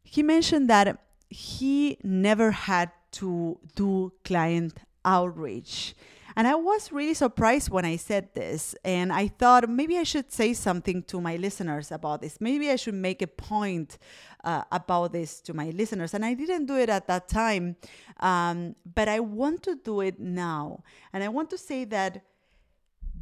he 0.02 0.22
mentioned 0.22 0.68
that 0.68 0.98
he 1.30 1.96
never 2.02 2.50
had 2.50 2.90
to 3.12 3.58
do 3.74 4.12
client 4.24 4.74
outreach 5.04 5.94
and 6.38 6.46
I 6.46 6.54
was 6.54 6.92
really 6.92 7.14
surprised 7.14 7.70
when 7.70 7.86
I 7.86 7.96
said 7.96 8.34
this. 8.34 8.74
And 8.84 9.10
I 9.10 9.28
thought 9.28 9.70
maybe 9.70 9.96
I 9.96 10.02
should 10.02 10.30
say 10.30 10.52
something 10.52 11.02
to 11.04 11.18
my 11.18 11.36
listeners 11.36 11.90
about 11.90 12.20
this. 12.20 12.42
Maybe 12.42 12.70
I 12.70 12.76
should 12.76 12.94
make 12.94 13.22
a 13.22 13.26
point 13.26 13.96
uh, 14.44 14.64
about 14.70 15.12
this 15.12 15.40
to 15.40 15.54
my 15.54 15.70
listeners. 15.70 16.12
And 16.12 16.26
I 16.26 16.34
didn't 16.34 16.66
do 16.66 16.76
it 16.76 16.90
at 16.90 17.06
that 17.06 17.28
time, 17.28 17.76
um, 18.20 18.76
but 18.84 19.08
I 19.08 19.20
want 19.20 19.62
to 19.62 19.76
do 19.76 20.02
it 20.02 20.20
now. 20.20 20.84
And 21.14 21.24
I 21.24 21.28
want 21.28 21.48
to 21.50 21.58
say 21.58 21.86
that 21.86 22.22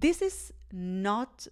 this 0.04 0.20
is 0.20 0.52
not 0.70 1.46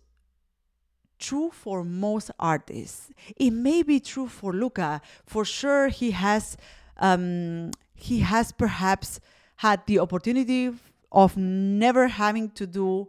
true 1.19 1.51
for 1.51 1.83
most 1.83 2.31
artists. 2.39 3.09
It 3.35 3.51
may 3.51 3.83
be 3.83 3.99
true 3.99 4.29
for 4.29 4.53
Luca. 4.53 5.01
For 5.25 5.47
sure, 5.47 5.89
he 5.89 6.11
has 6.11 6.59
um, 6.99 7.71
he 7.95 8.21
has 8.21 8.53
perhaps 8.53 9.21
had 9.57 9.81
the 9.87 10.01
opportunity 10.01 10.71
of 11.11 11.35
never 11.39 12.09
having 12.09 12.51
to 12.51 12.67
do 12.67 13.09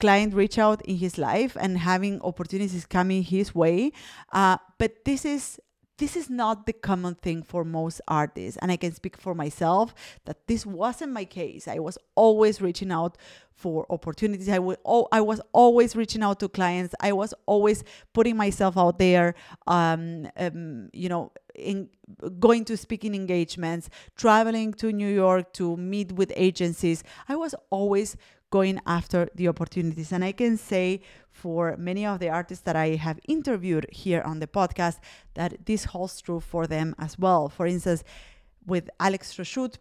client 0.00 0.34
reach 0.34 0.58
out 0.58 0.84
in 0.84 0.96
his 0.96 1.18
life 1.18 1.56
and 1.60 1.78
having 1.78 2.20
opportunities 2.22 2.84
coming 2.84 3.22
his 3.22 3.54
way. 3.54 3.92
Uh, 4.32 4.56
but 4.78 5.04
this 5.04 5.24
is 5.24 5.60
this 5.98 6.16
is 6.16 6.28
not 6.28 6.66
the 6.66 6.72
common 6.72 7.14
thing 7.14 7.42
for 7.42 7.64
most 7.64 8.00
artists 8.08 8.58
and 8.60 8.70
i 8.72 8.76
can 8.76 8.92
speak 8.92 9.16
for 9.16 9.34
myself 9.34 9.94
that 10.24 10.46
this 10.46 10.66
wasn't 10.66 11.12
my 11.12 11.24
case. 11.24 11.68
I 11.68 11.78
was 11.78 11.98
always 12.14 12.60
reaching 12.60 12.92
out 12.92 13.16
for 13.52 13.86
opportunities. 13.90 14.48
I 14.48 14.58
would 14.58 14.78
oh, 14.84 15.06
i 15.12 15.20
was 15.20 15.40
always 15.52 15.94
reaching 15.94 16.22
out 16.22 16.40
to 16.40 16.48
clients. 16.48 16.94
I 17.00 17.12
was 17.12 17.32
always 17.46 17.84
putting 18.12 18.36
myself 18.36 18.76
out 18.76 18.98
there 18.98 19.34
um, 19.66 20.28
um 20.36 20.90
you 20.92 21.08
know 21.08 21.32
in 21.54 21.88
going 22.38 22.64
to 22.64 22.76
speaking 22.76 23.14
engagements 23.14 23.88
traveling 24.16 24.74
to 24.74 24.92
new 24.92 25.08
york 25.08 25.52
to 25.54 25.76
meet 25.76 26.12
with 26.12 26.32
agencies. 26.36 27.04
I 27.28 27.36
was 27.36 27.54
always 27.70 28.16
going 28.56 28.76
after 28.98 29.20
the 29.38 29.46
opportunities 29.52 30.08
and 30.14 30.22
i 30.30 30.32
can 30.40 30.54
say 30.56 30.86
for 31.34 31.76
many 31.76 32.06
of 32.06 32.20
the 32.20 32.28
artists 32.28 32.62
that 32.64 32.76
I 32.76 32.94
have 32.94 33.18
interviewed 33.28 33.86
here 33.90 34.22
on 34.22 34.38
the 34.38 34.46
podcast 34.46 34.98
that 35.34 35.66
this 35.66 35.84
holds 35.84 36.20
true 36.20 36.40
for 36.40 36.66
them 36.66 36.94
as 36.98 37.18
well. 37.18 37.48
For 37.48 37.66
instance, 37.66 38.04
with 38.64 38.88
Alex 39.00 39.34
Trochut, 39.34 39.74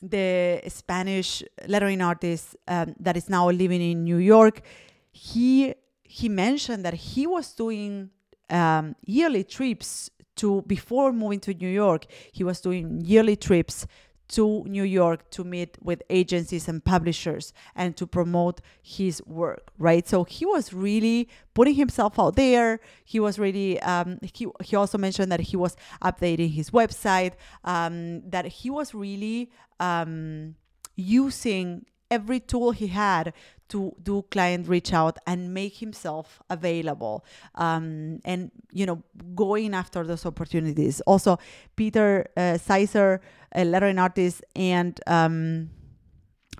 the 0.00 0.62
Spanish 0.68 1.42
lettering 1.66 2.00
artist 2.00 2.56
um, 2.68 2.94
that 3.00 3.16
is 3.16 3.28
now 3.28 3.50
living 3.50 3.82
in 3.82 4.04
New 4.04 4.18
York, 4.18 4.62
he 5.10 5.74
he 6.04 6.28
mentioned 6.28 6.84
that 6.84 6.94
he 6.94 7.26
was 7.26 7.52
doing 7.52 8.10
um, 8.48 8.94
yearly 9.04 9.42
trips 9.42 10.08
to 10.36 10.62
before 10.62 11.12
moving 11.12 11.40
to 11.40 11.52
New 11.52 11.68
York. 11.68 12.06
He 12.32 12.44
was 12.44 12.60
doing 12.60 13.00
yearly 13.00 13.36
trips 13.36 13.86
to 14.34 14.64
New 14.66 14.82
York 14.82 15.30
to 15.30 15.44
meet 15.44 15.76
with 15.80 16.02
agencies 16.10 16.68
and 16.68 16.84
publishers 16.84 17.52
and 17.74 17.96
to 17.96 18.06
promote 18.06 18.60
his 18.82 19.22
work, 19.26 19.70
right? 19.78 20.06
So 20.08 20.24
he 20.24 20.44
was 20.44 20.72
really 20.72 21.28
putting 21.54 21.74
himself 21.74 22.18
out 22.18 22.36
there. 22.36 22.80
He 23.04 23.20
was 23.20 23.38
really, 23.38 23.80
um, 23.80 24.18
he, 24.22 24.46
he 24.62 24.76
also 24.76 24.98
mentioned 24.98 25.30
that 25.30 25.40
he 25.40 25.56
was 25.56 25.76
updating 26.02 26.52
his 26.52 26.70
website, 26.70 27.32
um, 27.64 28.28
that 28.28 28.46
he 28.46 28.70
was 28.70 28.94
really 28.94 29.50
um, 29.78 30.56
using 30.96 31.86
every 32.10 32.40
tool 32.40 32.72
he 32.72 32.88
had 32.88 33.32
to 33.68 33.94
do 34.02 34.22
client 34.30 34.68
reach 34.68 34.92
out 34.92 35.18
and 35.26 35.52
make 35.54 35.76
himself 35.76 36.42
available 36.50 37.24
um, 37.54 38.20
and 38.24 38.50
you 38.72 38.86
know 38.86 39.02
going 39.34 39.74
after 39.74 40.04
those 40.04 40.26
opportunities 40.26 41.00
also 41.02 41.38
peter 41.76 42.26
uh, 42.36 42.58
sizer 42.58 43.20
a 43.54 43.64
lettering 43.64 43.98
artist 43.98 44.44
and 44.54 45.00
um, 45.06 45.70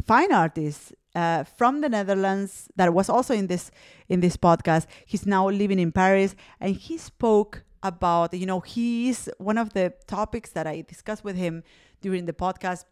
fine 0.06 0.32
artist 0.32 0.92
uh, 1.14 1.44
from 1.44 1.80
the 1.80 1.88
Netherlands 1.88 2.68
that 2.76 2.92
was 2.92 3.08
also 3.08 3.34
in 3.34 3.46
this 3.46 3.70
in 4.08 4.20
this 4.20 4.36
podcast. 4.36 4.86
He's 5.06 5.26
now 5.26 5.48
living 5.48 5.78
in 5.78 5.92
Paris, 5.92 6.34
and 6.60 6.74
he 6.74 6.98
spoke 6.98 7.62
about 7.82 8.34
you 8.34 8.46
know 8.46 8.60
he 8.60 9.08
is 9.10 9.30
one 9.38 9.58
of 9.58 9.72
the 9.74 9.92
topics 10.06 10.50
that 10.50 10.66
I 10.66 10.82
discussed 10.82 11.24
with 11.24 11.36
him 11.36 11.62
during 12.00 12.26
the 12.26 12.32
podcast 12.32 12.84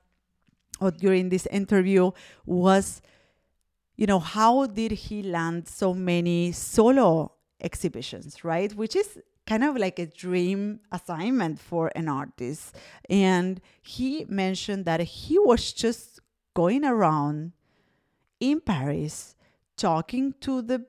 or 0.81 0.91
during 0.91 1.29
this 1.29 1.47
interview 1.47 2.11
was 2.47 3.03
you 3.97 4.07
know 4.07 4.19
how 4.19 4.67
did 4.67 4.93
he 4.93 5.23
land 5.23 5.69
so 5.69 5.93
many 5.95 6.53
solo 6.53 7.33
exhibitions 7.61 8.45
right 8.45 8.75
which 8.75 8.97
is 8.97 9.19
kind 9.47 9.65
of 9.65 9.77
like 9.77 9.99
a 9.99 10.07
dream 10.07 10.81
assignment 10.91 11.59
for 11.59 11.91
an 11.95 12.09
artist. 12.09 12.77
And 13.11 13.61
he 13.83 14.25
mentioned 14.29 14.85
that 14.85 15.01
he 15.01 15.39
was 15.39 15.73
just 15.73 16.21
going 16.55 16.85
around 16.85 17.53
in 18.41 18.61
Paris 18.61 19.35
talking 19.77 20.35
to 20.41 20.63
the 20.63 20.87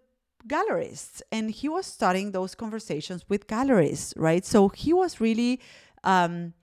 gallerists 0.47 1.21
and 1.31 1.49
he 1.49 1.69
was 1.69 1.85
starting 1.85 2.31
those 2.31 2.53
conversations 2.53 3.23
with 3.29 3.47
gallerists, 3.47 4.13
right? 4.17 4.45
So 4.45 4.69
he 4.69 4.93
was 4.93 5.21
really 5.21 5.61
um, 6.03 6.53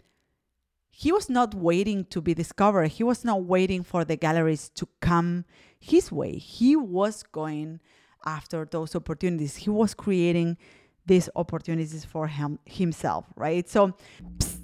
he 0.90 1.12
was 1.12 1.30
not 1.30 1.54
waiting 1.54 2.04
to 2.06 2.20
be 2.20 2.34
discovered. 2.34 2.88
He 2.88 3.02
was 3.02 3.24
not 3.24 3.44
waiting 3.44 3.82
for 3.82 4.04
the 4.04 4.16
galleries 4.16 4.68
to 4.74 4.86
come 5.00 5.46
his 5.80 6.12
way. 6.12 6.36
He 6.36 6.76
was 6.76 7.22
going 7.22 7.80
after 8.24 8.68
those 8.70 8.94
opportunities. 8.94 9.56
He 9.56 9.70
was 9.70 9.94
creating 9.94 10.58
these 11.06 11.28
opportunities 11.34 12.04
for 12.04 12.28
him 12.28 12.58
himself, 12.66 13.24
right? 13.34 13.68
So, 13.68 13.96
psst, 14.38 14.58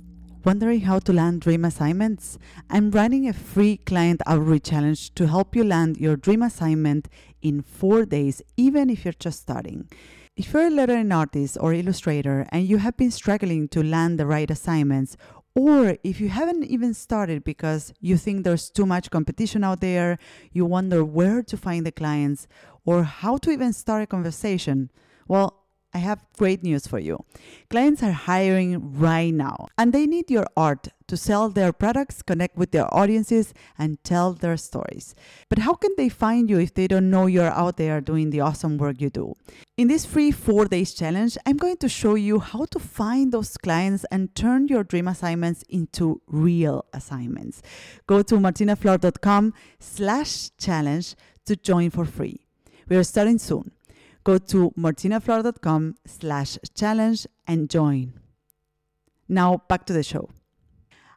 wondering 0.45 0.83
how 0.83 1.01
to 1.01 1.13
land 1.13 1.41
dream 1.41 1.65
assignments? 1.65 2.39
I'm 2.71 2.91
running 2.91 3.29
a 3.29 3.33
free 3.33 3.79
client 3.79 4.21
outreach 4.27 4.65
challenge 4.65 5.15
to 5.15 5.27
help 5.27 5.57
you 5.57 5.65
land 5.65 5.97
your 5.97 6.17
dream 6.17 6.43
assignment 6.43 7.09
in 7.43 7.63
four 7.63 8.05
days, 8.05 8.43
even 8.57 8.89
if 8.91 9.05
you're 9.05 9.15
just 9.19 9.41
starting. 9.41 9.89
If 10.37 10.53
you're 10.53 10.67
a 10.67 10.71
lettering 10.71 11.13
artist 11.13 11.57
or 11.61 11.73
illustrator 11.73 12.47
and 12.51 12.69
you 12.69 12.77
have 12.77 12.97
been 12.97 13.11
struggling 13.11 13.69
to 13.69 13.83
land 13.83 14.21
the 14.21 14.27
right 14.27 14.51
assignments, 14.51 15.17
or 15.57 15.97
if 16.05 16.21
you 16.21 16.29
haven't 16.29 16.65
even 16.65 16.93
started 16.93 17.43
because 17.43 17.95
you 17.99 18.19
think 18.19 18.45
there's 18.45 18.69
too 18.69 18.85
much 18.85 19.11
competition 19.11 19.65
out 19.65 19.81
there, 19.81 20.19
you 20.53 20.67
wonder 20.67 21.03
where 21.03 21.43
to 21.43 21.57
find 21.57 21.87
the 21.87 21.91
clients 21.91 22.47
or 22.85 23.05
how 23.05 23.39
to 23.39 23.51
even 23.51 23.73
start 23.73 24.03
a 24.03 24.07
conversation, 24.07 24.91
well, 25.27 25.65
I 25.97 26.01
have 26.01 26.27
great 26.37 26.63
news 26.63 26.87
for 26.87 26.99
you. 26.99 27.25
Clients 27.71 28.03
are 28.03 28.13
hiring 28.13 28.99
right 28.99 29.33
now 29.33 29.69
and 29.79 29.95
they 29.95 30.07
need 30.07 30.31
your 30.31 30.47
art 30.55 30.89
to 31.09 31.17
sell 31.17 31.49
their 31.49 31.73
products, 31.73 32.21
connect 32.21 32.55
with 32.55 32.71
their 32.73 32.93
audiences, 32.95 33.55
and 33.79 33.97
tell 34.05 34.35
their 34.35 34.59
stories. 34.59 35.15
But 35.49 35.61
how 35.61 35.73
can 35.73 35.93
they 35.97 36.11
find 36.11 36.51
you 36.51 36.59
if 36.59 36.75
they 36.75 36.87
don't 36.87 37.09
know 37.09 37.25
you're 37.27 37.57
out 37.63 37.79
there 37.79 38.03
doing 38.03 38.29
the 38.29 38.41
awesome 38.41 38.77
work 38.77 39.01
you 39.01 39.09
do? 39.09 39.33
In 39.79 39.89
this 39.89 40.05
free 40.05 40.31
four 40.33 40.67
days 40.67 40.93
challenge, 40.93 41.39
I'm 41.47 41.57
going 41.57 41.79
to 41.79 41.89
show 41.89 42.15
you 42.15 42.41
how 42.41 42.67
to 42.73 42.79
find 42.79 43.33
those 43.33 43.57
clients 43.57 44.05
and 44.11 44.35
turn 44.35 44.69
your 44.69 44.85
dream 44.85 45.09
assignments 45.09 45.65
into 45.71 46.21
real 46.27 46.85
assignments. 46.93 47.63
Go 48.07 48.21
to 48.21 48.35
martinaflor.com 48.35 49.55
slash 49.79 50.51
challenge 50.59 51.15
to 51.47 51.57
join 51.57 51.89
for 51.89 52.05
free. 52.05 52.41
We 52.87 52.97
are 52.97 53.05
starting 53.05 53.39
soon. 53.39 53.73
Go 54.27 54.39
to 54.39 54.73
martinaflor.com 54.77 55.95
slash 56.05 56.59
challenge 56.75 57.29
and 57.47 57.71
join. 57.71 58.15
Now 59.29 59.63
back 59.69 59.87
to 59.87 59.93
the 59.93 60.03
show. 60.03 60.31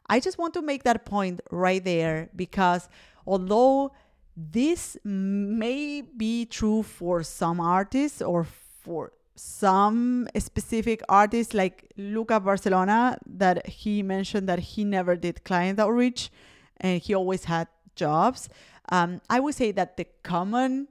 I 0.08 0.20
just 0.20 0.38
want 0.38 0.54
to 0.54 0.62
make 0.62 0.84
that 0.84 1.04
point 1.04 1.40
right 1.50 1.82
there 1.82 2.30
because 2.36 2.88
although 3.26 3.90
this 4.36 4.96
may 5.02 6.02
be 6.02 6.46
true 6.46 6.84
for 6.84 7.24
some 7.24 7.58
artists 7.58 8.22
or 8.22 8.44
for 8.44 9.10
some 9.34 10.28
specific 10.38 11.02
artists 11.08 11.52
like 11.52 11.90
Luca 11.96 12.40
Barcellona 12.40 13.16
that 13.26 13.66
he 13.66 14.04
mentioned 14.04 14.48
that 14.48 14.60
he 14.60 14.84
never 14.84 15.16
did 15.16 15.42
client 15.42 15.80
outreach 15.80 16.30
and 16.76 17.02
he 17.02 17.14
always 17.14 17.42
had 17.42 17.66
jobs. 17.96 18.48
Um, 18.92 19.20
I 19.28 19.40
would 19.40 19.56
say 19.56 19.72
that 19.72 19.96
the 19.96 20.06
common 20.22 20.86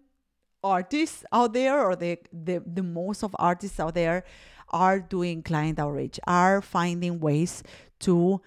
artists 0.63 1.23
out 1.31 1.53
there 1.53 1.79
or 1.83 1.95
the, 1.95 2.17
the, 2.31 2.61
the 2.65 2.83
most 2.83 3.23
of 3.23 3.35
artists 3.39 3.79
out 3.79 3.95
there 3.95 4.23
are 4.69 4.99
doing 4.99 5.41
client 5.41 5.79
outreach, 5.79 6.19
are 6.27 6.61
finding 6.61 7.19
ways 7.19 7.63
to 7.99 8.41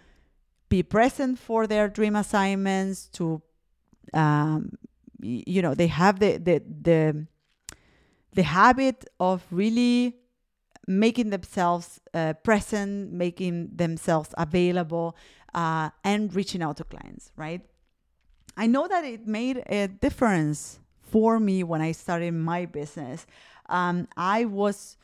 be 0.68 0.82
present 0.82 1.38
for 1.38 1.66
their 1.66 1.88
dream 1.88 2.16
assignments 2.16 3.08
to 3.08 3.42
um, 4.14 4.78
you 5.20 5.62
know 5.62 5.74
they 5.74 5.86
have 5.86 6.18
the 6.18 6.38
the 6.38 6.62
the 6.88 7.26
the 8.32 8.42
habit 8.42 9.04
of 9.20 9.44
really 9.50 10.16
making 10.86 11.30
themselves 11.30 12.00
uh, 12.14 12.32
present 12.42 13.12
making 13.12 13.68
themselves 13.76 14.34
available 14.38 15.14
uh, 15.54 15.90
and 16.04 16.34
reaching 16.34 16.62
out 16.62 16.76
to 16.76 16.84
clients 16.84 17.30
right? 17.36 17.60
I 18.56 18.66
know 18.66 18.88
that 18.88 19.04
it 19.04 19.26
made 19.26 19.62
a 19.66 19.88
difference 19.88 20.78
for 21.12 21.38
me 21.38 21.62
when 21.62 21.80
i 21.80 21.92
started 21.92 22.32
my 22.32 22.66
business. 22.66 23.26
Um, 23.68 24.08
i 24.16 24.44
was 24.44 24.96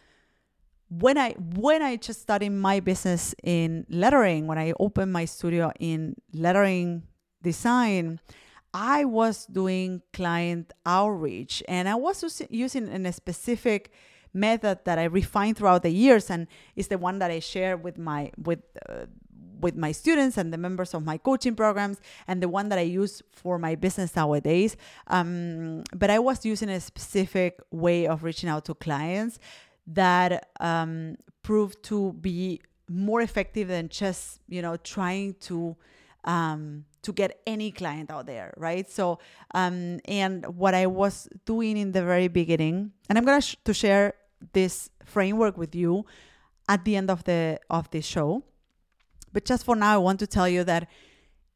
when 0.88 1.19
I 1.19 1.33
when 1.33 1.83
I 1.83 1.97
just 1.97 2.23
started 2.23 2.50
my 2.50 2.81
business 2.81 3.35
in 3.43 3.87
lettering, 3.91 4.47
when 4.47 4.59
I 4.59 4.73
opened 4.81 5.12
my 5.12 5.27
studio 5.27 5.71
in 5.79 6.17
lettering 6.33 7.03
design, 7.43 8.21
I 8.73 9.05
was 9.05 9.47
doing 9.47 10.03
client 10.12 10.73
outreach. 10.87 11.62
And 11.69 11.88
I 11.88 11.95
was 11.95 12.43
using 12.50 12.88
a 13.07 13.12
specific 13.12 13.93
method 14.33 14.81
that 14.85 14.99
I 14.99 15.05
refined 15.05 15.57
throughout 15.57 15.83
the 15.83 15.91
years 15.91 16.31
and 16.31 16.47
is 16.77 16.88
the 16.88 16.99
one 16.99 17.19
that 17.19 17.31
I 17.31 17.41
share 17.41 17.77
with 17.77 17.99
my 17.99 18.31
with 18.43 18.61
uh, 18.88 19.07
with 19.61 19.77
my 19.77 19.93
students 19.93 20.37
and 20.37 20.53
the 20.53 20.59
members 20.59 20.95
of 20.95 21.05
my 21.05 21.19
coaching 21.19 21.55
programs 21.55 22.00
and 22.27 22.43
the 22.43 22.49
one 22.49 22.69
that 22.69 22.79
I 22.79 22.83
use 22.83 23.23
for 23.33 23.59
my 23.59 23.75
business 23.75 24.15
nowadays. 24.17 24.77
Um, 25.07 25.85
but 25.95 26.11
I 26.11 26.19
was 26.19 26.45
using 26.45 26.69
a 26.69 26.81
specific 26.81 27.61
way 27.71 28.07
of 28.07 28.23
reaching 28.23 28.49
out 28.49 28.65
to 28.67 28.75
clients 28.75 29.38
that 29.88 30.49
um, 30.61 31.16
proved 31.42 31.83
to 31.83 32.12
be 32.14 32.61
more 32.88 33.21
effective 33.21 33.68
than 33.68 33.88
just 33.88 34.40
you 34.49 34.62
know 34.62 34.77
trying 34.77 35.35
to 35.40 35.77
um, 36.25 36.85
to 37.03 37.12
get 37.12 37.40
any 37.47 37.71
client 37.71 38.11
out 38.11 38.27
there 38.27 38.53
right 38.57 38.90
so 38.90 39.18
um, 39.55 40.01
and 40.07 40.47
what 40.57 40.75
i 40.75 40.87
was 40.87 41.29
doing 41.44 41.77
in 41.77 41.92
the 41.92 42.03
very 42.03 42.29
beginning 42.29 42.92
and 43.09 43.18
i'm 43.18 43.25
going 43.25 43.40
sh- 43.40 43.57
to 43.64 43.75
share 43.75 44.14
this 44.53 44.90
framework 45.05 45.57
with 45.57 45.75
you 45.75 46.05
at 46.68 46.85
the 46.85 46.97
end 46.97 47.11
of 47.11 47.25
the 47.25 47.59
of 47.71 47.90
this 47.90 48.07
show 48.07 48.42
but 49.33 49.45
just 49.45 49.64
for 49.64 49.77
now 49.77 49.95
i 49.95 49.97
want 49.97 50.19
to 50.19 50.27
tell 50.27 50.49
you 50.49 50.64
that 50.64 50.88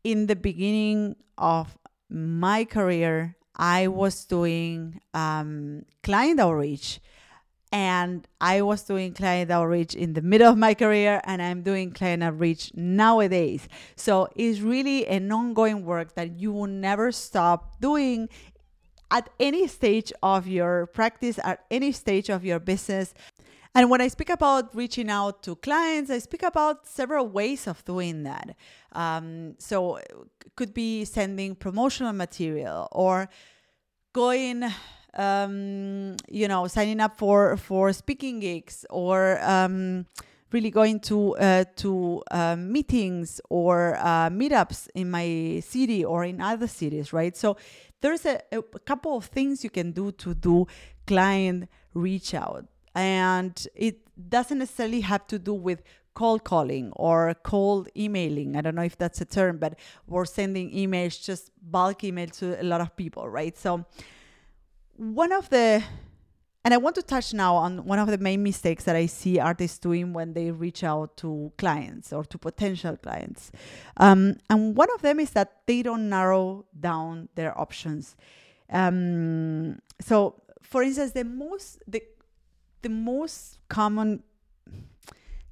in 0.04 0.26
the 0.26 0.36
beginning 0.36 1.16
of 1.38 1.76
my 2.08 2.64
career 2.64 3.36
i 3.56 3.86
was 3.88 4.24
doing 4.24 5.00
um, 5.14 5.84
client 6.02 6.40
outreach 6.40 7.00
and 7.72 8.28
I 8.38 8.60
was 8.60 8.82
doing 8.82 9.14
client 9.14 9.50
outreach 9.50 9.94
in 9.94 10.12
the 10.12 10.20
middle 10.20 10.52
of 10.52 10.58
my 10.58 10.74
career 10.74 11.22
and 11.24 11.40
I'm 11.40 11.62
doing 11.62 11.90
client 11.92 12.22
outreach 12.22 12.70
nowadays. 12.74 13.66
So 13.96 14.28
it's 14.36 14.60
really 14.60 15.06
an 15.06 15.32
ongoing 15.32 15.86
work 15.86 16.14
that 16.14 16.38
you 16.38 16.52
will 16.52 16.66
never 16.66 17.10
stop 17.10 17.80
doing 17.80 18.28
at 19.10 19.28
any 19.40 19.66
stage 19.68 20.12
of 20.22 20.46
your 20.46 20.86
practice, 20.86 21.38
at 21.42 21.64
any 21.70 21.92
stage 21.92 22.28
of 22.28 22.44
your 22.44 22.60
business. 22.60 23.14
And 23.74 23.88
when 23.88 24.02
I 24.02 24.08
speak 24.08 24.28
about 24.28 24.74
reaching 24.74 25.08
out 25.08 25.42
to 25.44 25.56
clients, 25.56 26.10
I 26.10 26.18
speak 26.18 26.42
about 26.42 26.86
several 26.86 27.26
ways 27.26 27.66
of 27.66 27.82
doing 27.84 28.24
that. 28.24 28.54
Um, 28.92 29.54
so 29.58 29.96
it 29.96 30.12
could 30.56 30.74
be 30.74 31.06
sending 31.06 31.54
promotional 31.54 32.12
material 32.12 32.88
or 32.92 33.28
going 34.12 34.70
um, 35.14 36.16
you 36.28 36.48
know, 36.48 36.66
signing 36.66 37.00
up 37.00 37.16
for 37.18 37.56
for 37.56 37.92
speaking 37.92 38.40
gigs 38.40 38.86
or 38.88 39.38
um, 39.42 40.06
really 40.52 40.70
going 40.70 41.00
to 41.00 41.36
uh, 41.36 41.64
to 41.76 42.22
uh, 42.30 42.56
meetings 42.56 43.40
or 43.50 43.96
uh, 43.96 44.30
meetups 44.30 44.88
in 44.94 45.10
my 45.10 45.60
city 45.60 46.04
or 46.04 46.24
in 46.24 46.40
other 46.40 46.66
cities, 46.66 47.12
right? 47.12 47.36
So 47.36 47.56
there's 48.00 48.24
a, 48.26 48.40
a 48.52 48.62
couple 48.62 49.16
of 49.16 49.26
things 49.26 49.64
you 49.64 49.70
can 49.70 49.92
do 49.92 50.12
to 50.12 50.34
do 50.34 50.66
client 51.06 51.68
reach 51.94 52.34
out, 52.34 52.64
and 52.94 53.66
it 53.74 54.00
doesn't 54.28 54.58
necessarily 54.58 55.00
have 55.00 55.26
to 55.28 55.38
do 55.38 55.54
with 55.54 55.82
cold 56.14 56.44
calling 56.44 56.92
or 56.96 57.34
cold 57.42 57.88
emailing. 57.96 58.56
I 58.56 58.60
don't 58.60 58.74
know 58.74 58.82
if 58.82 58.98
that's 58.98 59.20
a 59.20 59.24
term, 59.24 59.58
but 59.58 59.78
we're 60.06 60.26
sending 60.26 60.70
emails, 60.70 61.22
just 61.22 61.50
bulk 61.62 62.04
email 62.04 62.28
to 62.28 62.60
a 62.60 62.64
lot 62.64 62.80
of 62.80 62.94
people, 62.96 63.28
right? 63.28 63.56
So 63.56 63.86
one 64.96 65.32
of 65.32 65.48
the 65.48 65.82
and 66.64 66.72
I 66.72 66.76
want 66.76 66.94
to 66.94 67.02
touch 67.02 67.34
now 67.34 67.56
on 67.56 67.84
one 67.84 67.98
of 67.98 68.06
the 68.06 68.18
main 68.18 68.42
mistakes 68.42 68.84
that 68.84 68.94
I 68.94 69.06
see 69.06 69.40
artists 69.40 69.78
doing 69.78 70.12
when 70.12 70.32
they 70.32 70.52
reach 70.52 70.84
out 70.84 71.16
to 71.16 71.52
clients 71.58 72.12
or 72.12 72.24
to 72.24 72.38
potential 72.38 72.96
clients. 72.96 73.50
Um, 73.96 74.36
and 74.48 74.76
one 74.76 74.86
of 74.94 75.02
them 75.02 75.18
is 75.18 75.30
that 75.30 75.62
they 75.66 75.82
don't 75.82 76.08
narrow 76.08 76.66
down 76.78 77.30
their 77.34 77.58
options. 77.58 78.14
Um, 78.70 79.80
so, 80.00 80.40
for 80.62 80.84
instance, 80.84 81.12
the 81.12 81.24
most 81.24 81.82
the 81.88 82.02
the 82.82 82.88
most 82.88 83.58
common 83.68 84.22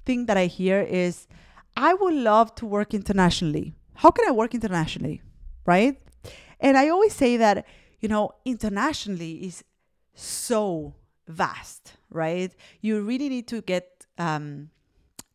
thing 0.05 0.25
that 0.25 0.37
I 0.37 0.45
hear 0.45 0.81
is, 0.81 1.27
"I 1.75 1.93
would 1.93 2.13
love 2.13 2.55
to 2.55 2.65
work 2.65 2.93
internationally. 2.93 3.73
How 3.95 4.11
can 4.11 4.27
I 4.27 4.31
work 4.31 4.53
internationally?" 4.53 5.21
Right? 5.65 6.01
And 6.59 6.77
I 6.77 6.89
always 6.89 7.13
say 7.13 7.37
that 7.37 7.65
you 8.01 8.09
know, 8.09 8.31
internationally 8.43 9.45
is 9.45 9.63
so 10.13 10.95
vast, 11.27 11.93
right? 12.09 12.53
You 12.81 13.01
really 13.01 13.29
need 13.29 13.47
to 13.49 13.61
get 13.61 14.05
um, 14.17 14.69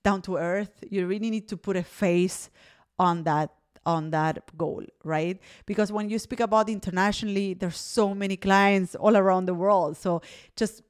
down 0.03 0.21
to 0.23 0.37
earth. 0.37 0.85
You 0.91 1.07
really 1.07 1.31
need 1.31 1.49
to 1.49 1.57
put 1.57 1.77
a 1.77 1.83
face 1.83 2.51
on 2.99 3.23
that 3.25 3.51
on 3.87 4.11
that 4.11 4.43
goal, 4.59 4.83
right? 5.05 5.39
Because 5.65 5.93
when 5.93 6.11
you 6.11 6.19
speak 6.19 6.41
about 6.41 6.69
internationally, 6.69 7.55
there's 7.55 7.77
so 7.77 8.17
many 8.17 8.37
clients 8.37 8.97
all 8.97 9.17
around 9.17 9.47
the 9.47 9.55
world. 9.55 9.97
So 9.97 10.23
just 10.57 10.83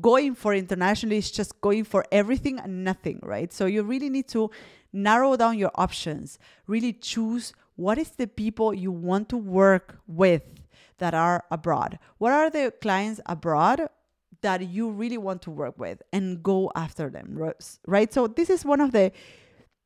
going 0.00 0.34
for 0.34 0.54
internationally 0.54 1.18
is 1.18 1.30
just 1.30 1.60
going 1.60 1.84
for 1.84 2.04
everything 2.12 2.58
and 2.58 2.84
nothing, 2.84 3.20
right? 3.22 3.52
So 3.52 3.66
you 3.66 3.82
really 3.82 4.10
need 4.10 4.28
to 4.28 4.50
narrow 4.92 5.36
down 5.36 5.58
your 5.58 5.70
options, 5.74 6.38
really 6.66 6.92
choose 6.92 7.52
what 7.76 7.98
is 7.98 8.10
the 8.10 8.26
people 8.26 8.74
you 8.74 8.90
want 8.90 9.28
to 9.28 9.36
work 9.36 9.98
with 10.06 10.42
that 10.98 11.14
are 11.14 11.44
abroad? 11.50 11.98
What 12.18 12.32
are 12.32 12.50
the 12.50 12.72
clients 12.80 13.20
abroad 13.26 13.88
that 14.40 14.66
you 14.68 14.90
really 14.90 15.18
want 15.18 15.42
to 15.42 15.50
work 15.50 15.78
with 15.78 16.02
and 16.12 16.42
go 16.42 16.70
after 16.74 17.10
them, 17.10 17.38
right? 17.86 18.12
So 18.12 18.26
this 18.26 18.50
is 18.50 18.64
one 18.64 18.80
of 18.80 18.92
the 18.92 19.12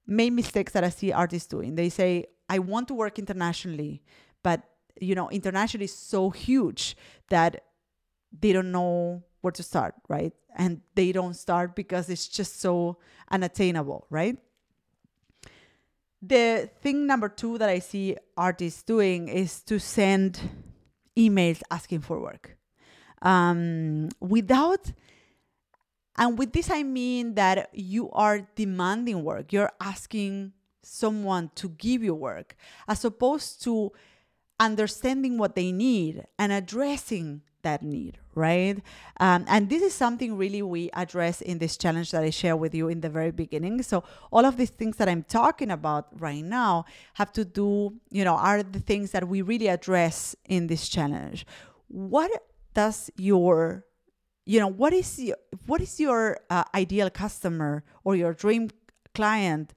main 0.06 0.35
mistakes 0.35 0.72
that 0.72 0.85
I 0.85 0.88
see 0.90 1.12
artists 1.12 1.48
doing. 1.48 1.74
They 1.74 1.88
say, 1.88 2.26
I 2.48 2.58
want 2.58 2.88
to 2.88 2.94
work 2.94 3.18
internationally, 3.18 4.02
but 4.42 4.62
you 5.00 5.14
know, 5.14 5.30
internationally 5.30 5.87
is 5.87 5.94
so 5.94 6.30
huge 6.30 6.96
that 7.30 7.64
they 8.38 8.52
don't 8.52 8.72
know 8.72 9.22
where 9.42 9.52
to 9.52 9.62
start, 9.62 9.94
right? 10.09 10.33
And 10.57 10.81
they 10.94 11.12
don't 11.12 11.35
start 11.35 11.76
because 11.76 12.09
it's 12.09 12.26
just 12.28 12.61
so 12.61 12.98
unattainable, 13.31 14.07
right? 14.11 14.38
The 16.22 16.70
thing 16.81 17.07
number 17.07 17.28
two 17.28 17.59
that 17.59 17.68
I 17.68 17.81
see 17.81 18.16
artists 18.37 18.83
doing 18.83 19.28
is 19.28 19.61
to 19.64 19.78
send 19.78 20.40
emails 21.16 21.62
asking 21.70 22.00
for 22.00 22.20
work 22.20 22.57
um, 23.20 24.09
without 24.20 24.92
And 26.16 26.38
with 26.38 26.52
this, 26.52 26.70
I 26.70 26.83
mean 26.83 27.35
that 27.35 27.70
you 27.72 28.11
are 28.12 28.46
demanding 28.55 29.24
work. 29.24 29.52
You're 29.52 29.72
asking 29.81 30.52
someone 30.83 31.50
to 31.55 31.70
give 31.70 32.02
you 32.02 32.14
work 32.14 32.57
as 32.87 33.05
opposed 33.05 33.62
to 33.64 33.92
understanding 34.61 35.38
what 35.38 35.55
they 35.55 35.72
need 35.72 36.26
and 36.38 36.52
addressing 36.52 37.42
that 37.62 37.83
need, 37.83 38.18
right? 38.35 38.77
Um, 39.18 39.44
and 39.48 39.68
this 39.68 39.83
is 39.83 39.94
something 39.94 40.37
really 40.37 40.62
we 40.62 40.90
address 40.92 41.40
in 41.40 41.59
this 41.59 41.77
challenge 41.77 42.11
that 42.11 42.22
I 42.22 42.31
share 42.31 42.57
with 42.57 42.75
you 42.75 42.88
in 42.88 43.01
the 43.01 43.09
very 43.09 43.31
beginning. 43.31 43.83
So 43.83 44.05
all 44.31 44.44
of 44.44 44.57
these 44.57 44.70
things 44.70 44.96
that 44.96 45.09
I'm 45.09 45.22
talking 45.22 45.70
about 45.70 46.09
right 46.20 46.44
now 46.44 46.85
have 47.14 47.33
to 47.33 47.44
do, 47.44 47.94
you 48.11 48.25
know, 48.25 48.37
are 48.37 48.62
the 48.62 48.81
things 48.81 49.11
that 49.12 49.29
we 49.29 49.42
really 49.42 49.68
address 49.68 50.37
in 50.48 50.66
this 50.66 50.88
challenge. 50.88 51.46
What 51.88 52.31
does 52.75 53.11
your 53.16 53.85
you 54.44 54.59
know 54.59 54.68
what 54.68 54.92
is 54.92 55.18
your, 55.18 55.37
what 55.66 55.81
is 55.81 56.01
your 56.01 56.38
uh, 56.51 56.64
ideal 56.75 57.11
customer 57.11 57.85
or 58.05 58.16
your 58.16 58.33
dream 58.33 58.70
client 59.14 59.72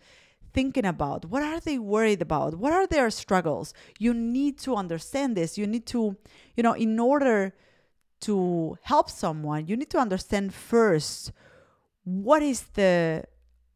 thinking 0.53 0.85
about 0.85 1.25
what 1.25 1.43
are 1.43 1.59
they 1.59 1.77
worried 1.77 2.21
about 2.21 2.55
what 2.55 2.73
are 2.73 2.87
their 2.87 3.09
struggles 3.09 3.73
you 3.99 4.13
need 4.13 4.57
to 4.57 4.75
understand 4.75 5.35
this 5.35 5.57
you 5.57 5.67
need 5.67 5.85
to 5.85 6.15
you 6.55 6.63
know 6.63 6.73
in 6.73 6.99
order 6.99 7.53
to 8.21 8.77
help 8.81 9.09
someone 9.09 9.67
you 9.67 9.75
need 9.75 9.89
to 9.89 9.97
understand 9.97 10.53
first 10.53 11.31
what 12.03 12.41
is 12.41 12.61
the 12.73 13.23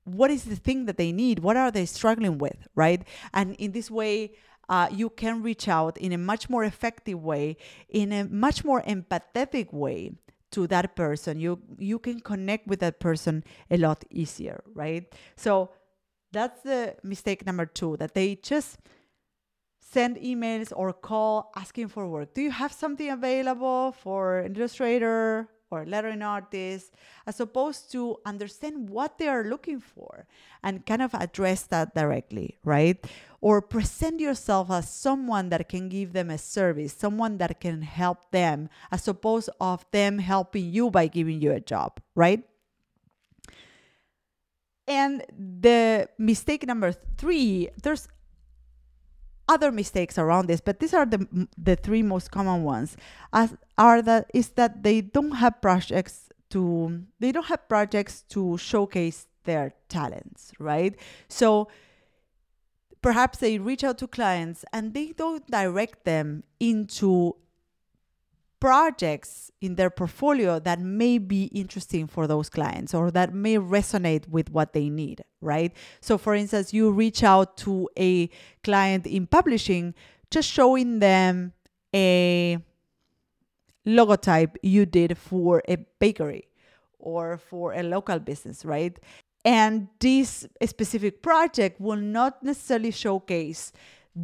what 0.03 0.31
is 0.31 0.45
the 0.45 0.55
thing 0.55 0.85
that 0.85 0.97
they 0.97 1.11
need 1.11 1.39
what 1.39 1.57
are 1.57 1.71
they 1.71 1.85
struggling 1.85 2.37
with 2.37 2.67
right? 2.75 3.03
And 3.33 3.55
in 3.55 3.71
this 3.71 3.91
way 3.91 4.33
uh, 4.69 4.87
you 4.91 5.09
can 5.09 5.41
reach 5.41 5.67
out 5.67 5.97
in 5.97 6.11
a 6.11 6.17
much 6.17 6.49
more 6.49 6.63
effective 6.63 7.21
way 7.21 7.57
in 7.89 8.11
a 8.11 8.23
much 8.25 8.63
more 8.63 8.83
empathetic 8.83 9.73
way 9.73 10.11
to 10.51 10.67
that 10.67 10.95
person. 10.95 11.39
You 11.39 11.59
you 11.77 11.99
can 11.99 12.19
connect 12.19 12.67
with 12.67 12.79
that 12.79 12.99
person 12.99 13.43
a 13.69 13.77
lot 13.77 14.03
easier 14.09 14.63
right? 14.73 15.11
So 15.35 15.71
that's 16.31 16.61
the 16.61 16.95
mistake 17.03 17.45
number 17.45 17.65
two 17.65 17.97
that 17.97 18.13
they 18.13 18.35
just 18.35 18.77
send 19.91 20.17
emails 20.17 20.71
or 20.75 20.93
call 20.93 21.51
asking 21.55 21.87
for 21.87 22.07
work. 22.07 22.33
Do 22.33 22.41
you 22.41 22.51
have 22.51 22.71
something 22.71 23.09
available 23.09 23.91
for 23.91 24.45
illustrator 24.45 25.49
or 25.71 25.85
lettering 25.85 26.21
artist 26.21 26.93
as 27.25 27.39
opposed 27.39 27.91
to 27.91 28.17
understand 28.25 28.89
what 28.89 29.17
they 29.17 29.27
are 29.27 29.43
looking 29.43 29.79
for 29.79 30.25
and 30.63 30.85
kind 30.85 31.01
of 31.01 31.13
address 31.13 31.63
that 31.63 31.95
directly 31.95 32.57
right? 32.63 33.05
Or 33.41 33.61
present 33.61 34.19
yourself 34.19 34.69
as 34.69 34.89
someone 34.89 35.49
that 35.49 35.69
can 35.69 35.89
give 35.89 36.13
them 36.13 36.29
a 36.29 36.37
service 36.37 36.93
someone 36.93 37.37
that 37.37 37.59
can 37.59 37.81
help 37.81 38.31
them 38.31 38.69
as 38.91 39.07
opposed 39.07 39.49
of 39.61 39.85
them 39.91 40.19
helping 40.19 40.71
you 40.71 40.91
by 40.91 41.07
giving 41.07 41.41
you 41.41 41.51
a 41.51 41.59
job 41.59 41.99
right? 42.15 42.43
And 44.87 45.23
the 45.37 46.09
mistake 46.17 46.65
number 46.65 46.91
three 46.91 47.69
there's 47.81 48.07
other 49.49 49.71
mistakes 49.71 50.17
around 50.17 50.47
this, 50.47 50.61
but 50.61 50.79
these 50.79 50.93
are 50.93 51.05
the 51.05 51.19
the 51.57 51.75
three 51.75 52.03
most 52.03 52.31
common 52.31 52.63
ones. 52.63 52.95
As 53.33 53.57
are 53.77 54.01
that 54.03 54.29
is 54.33 54.49
that 54.49 54.83
they 54.83 55.01
don't 55.01 55.37
have 55.43 55.59
projects 55.61 56.29
to 56.51 57.03
they 57.19 57.31
don't 57.31 57.47
have 57.47 57.67
projects 57.67 58.21
to 58.29 58.57
showcase 58.57 59.27
their 59.43 59.73
talents, 59.89 60.53
right? 60.59 60.93
So 61.27 61.67
perhaps 63.01 63.39
they 63.39 63.57
reach 63.57 63.83
out 63.83 63.97
to 63.97 64.07
clients 64.07 64.63
and 64.71 64.93
they 64.93 65.13
don't 65.13 65.45
direct 65.49 66.05
them 66.05 66.43
into 66.59 67.35
projects 68.59 69.51
in 69.61 69.75
their 69.75 69.89
portfolio 69.89 70.59
that 70.59 70.79
may 70.79 71.17
be 71.17 71.45
interesting 71.45 72.07
for 72.07 72.27
those 72.27 72.49
clients 72.49 72.93
or 72.93 73.11
that 73.11 73.33
may 73.33 73.55
resonate 73.55 74.27
with 74.27 74.49
what 74.49 74.73
they 74.73 74.89
need, 74.89 75.23
right? 75.41 75.73
So, 76.01 76.17
for 76.17 76.33
instance, 76.35 76.73
you 76.73 76.91
reach 76.91 77.23
out 77.23 77.57
to 77.57 77.89
a 77.97 78.29
client 78.63 79.05
in 79.05 79.27
publishing, 79.27 79.93
just 80.31 80.49
showing 80.49 80.99
them 80.99 81.53
a 81.93 82.59
logotype 83.85 84.55
you 84.61 84.85
did 84.85 85.17
for 85.17 85.61
a 85.67 85.77
bakery 85.99 86.47
or 86.99 87.37
for 87.37 87.73
a 87.73 87.83
local 87.83 88.19
business, 88.19 88.63
right? 88.65 88.99
And 89.45 89.87
this 89.99 90.45
specific 90.65 91.21
project 91.21 91.79
will 91.79 91.95
not 91.97 92.43
necessarily 92.43 92.91
showcase 92.91 93.71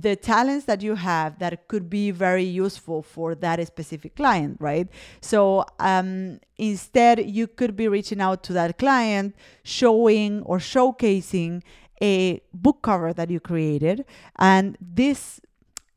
the 0.01 0.15
talents 0.15 0.65
that 0.65 0.81
you 0.81 0.95
have 0.95 1.39
that 1.39 1.67
could 1.67 1.89
be 1.89 2.11
very 2.11 2.43
useful 2.43 3.01
for 3.01 3.33
that 3.35 3.65
specific 3.65 4.15
client, 4.15 4.57
right? 4.59 4.87
So 5.21 5.65
um, 5.79 6.39
instead, 6.57 7.29
you 7.29 7.47
could 7.47 7.75
be 7.75 7.87
reaching 7.87 8.19
out 8.19 8.43
to 8.43 8.53
that 8.53 8.77
client, 8.77 9.35
showing 9.63 10.41
or 10.43 10.57
showcasing 10.57 11.61
a 12.01 12.41
book 12.53 12.81
cover 12.81 13.13
that 13.13 13.29
you 13.29 13.39
created, 13.39 14.05
and 14.37 14.77
this 14.81 15.39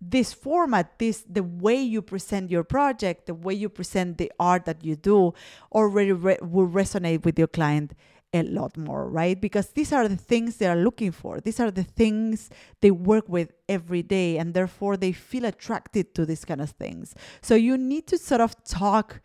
this 0.00 0.32
format 0.32 0.96
this 1.00 1.24
the 1.28 1.42
way 1.42 1.74
you 1.74 2.00
present 2.00 2.52
your 2.52 2.62
project 2.62 3.26
the 3.26 3.34
way 3.34 3.52
you 3.52 3.68
present 3.68 4.16
the 4.16 4.30
art 4.38 4.64
that 4.64 4.84
you 4.84 4.94
do 4.94 5.34
already 5.72 6.12
re- 6.12 6.38
will 6.40 6.68
resonate 6.68 7.24
with 7.24 7.36
your 7.36 7.48
client 7.48 7.94
a 8.32 8.42
lot 8.42 8.76
more, 8.76 9.08
right? 9.08 9.40
Because 9.40 9.70
these 9.70 9.92
are 9.92 10.06
the 10.06 10.16
things 10.16 10.56
they 10.56 10.66
are 10.66 10.76
looking 10.76 11.12
for. 11.12 11.40
These 11.40 11.60
are 11.60 11.70
the 11.70 11.84
things 11.84 12.50
they 12.80 12.90
work 12.90 13.28
with 13.28 13.52
every 13.68 14.02
day, 14.02 14.36
and 14.38 14.54
therefore 14.54 14.96
they 14.96 15.12
feel 15.12 15.44
attracted 15.44 16.14
to 16.14 16.26
these 16.26 16.44
kind 16.44 16.60
of 16.60 16.70
things. 16.70 17.14
So 17.40 17.54
you 17.54 17.78
need 17.78 18.06
to 18.08 18.18
sort 18.18 18.40
of 18.40 18.54
talk 18.64 19.20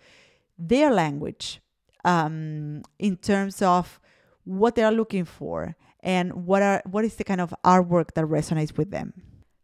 their 0.58 0.92
language 0.92 1.60
um, 2.06 2.84
in 3.00 3.18
terms 3.18 3.62
of 3.62 4.00
what 4.46 4.76
they 4.76 4.84
are 4.84 4.92
looking 4.92 5.26
for 5.26 5.76
and 6.02 6.46
what 6.46 6.62
are 6.62 6.82
what 6.86 7.06
is 7.06 7.16
the 7.16 7.24
kind 7.24 7.42
of 7.42 7.54
artwork 7.64 8.14
that 8.14 8.26
resonates 8.26 8.78
with 8.78 8.92
them. 8.92 9.14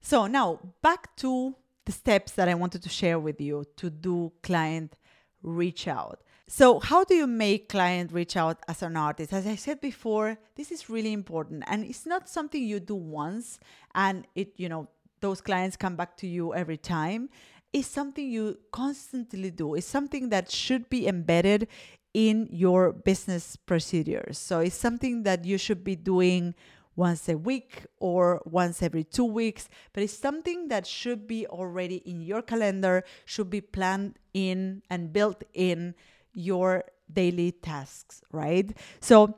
So 0.01 0.27
now 0.27 0.59
back 0.81 1.15
to 1.17 1.55
the 1.85 1.91
steps 1.91 2.33
that 2.33 2.47
I 2.47 2.55
wanted 2.55 2.81
to 2.83 2.89
share 2.89 3.19
with 3.19 3.41
you 3.41 3.65
to 3.77 3.89
do 3.89 4.31
client 4.41 4.97
reach 5.41 5.87
out. 5.87 6.21
So, 6.51 6.79
how 6.79 7.03
do 7.03 7.13
you 7.13 7.27
make 7.27 7.69
client 7.69 8.11
reach 8.11 8.35
out 8.35 8.57
as 8.67 8.81
an 8.81 8.97
artist? 8.97 9.33
As 9.33 9.45
I 9.45 9.55
said 9.55 9.79
before, 9.79 10.35
this 10.55 10.71
is 10.71 10.89
really 10.89 11.13
important 11.13 11.63
and 11.67 11.85
it's 11.85 12.07
not 12.07 12.27
something 12.27 12.63
you 12.63 12.79
do 12.79 12.95
once 12.95 13.59
and 13.93 14.25
it, 14.33 14.53
you 14.57 14.67
know, 14.67 14.87
those 15.19 15.41
clients 15.41 15.77
come 15.77 15.95
back 15.95 16.17
to 16.17 16.27
you 16.27 16.55
every 16.55 16.77
time. 16.77 17.29
It's 17.71 17.87
something 17.87 18.27
you 18.27 18.57
constantly 18.71 19.51
do. 19.51 19.75
It's 19.75 19.85
something 19.85 20.29
that 20.29 20.49
should 20.49 20.89
be 20.89 21.07
embedded 21.07 21.67
in 22.15 22.47
your 22.51 22.93
business 22.93 23.55
procedures. 23.55 24.39
So, 24.39 24.61
it's 24.61 24.75
something 24.75 25.21
that 25.23 25.45
you 25.45 25.59
should 25.59 25.83
be 25.83 25.95
doing 25.95 26.55
once 26.95 27.29
a 27.29 27.37
week 27.37 27.85
or 27.99 28.41
once 28.45 28.81
every 28.81 29.03
two 29.03 29.23
weeks, 29.23 29.69
but 29.93 30.01
it's 30.01 30.17
something 30.17 30.67
that 30.69 30.87
should 30.87 31.27
be 31.27 31.45
already 31.45 31.97
in 31.97 32.21
your 32.21 32.41
calendar, 32.41 33.03
should 33.23 33.51
be 33.51 33.61
planned 33.61 34.17
in 34.33 34.81
and 34.89 35.13
built 35.13 35.43
in 35.53 35.93
your 36.33 36.83
daily 37.11 37.51
tasks, 37.51 38.21
right? 38.31 38.75
So, 38.99 39.35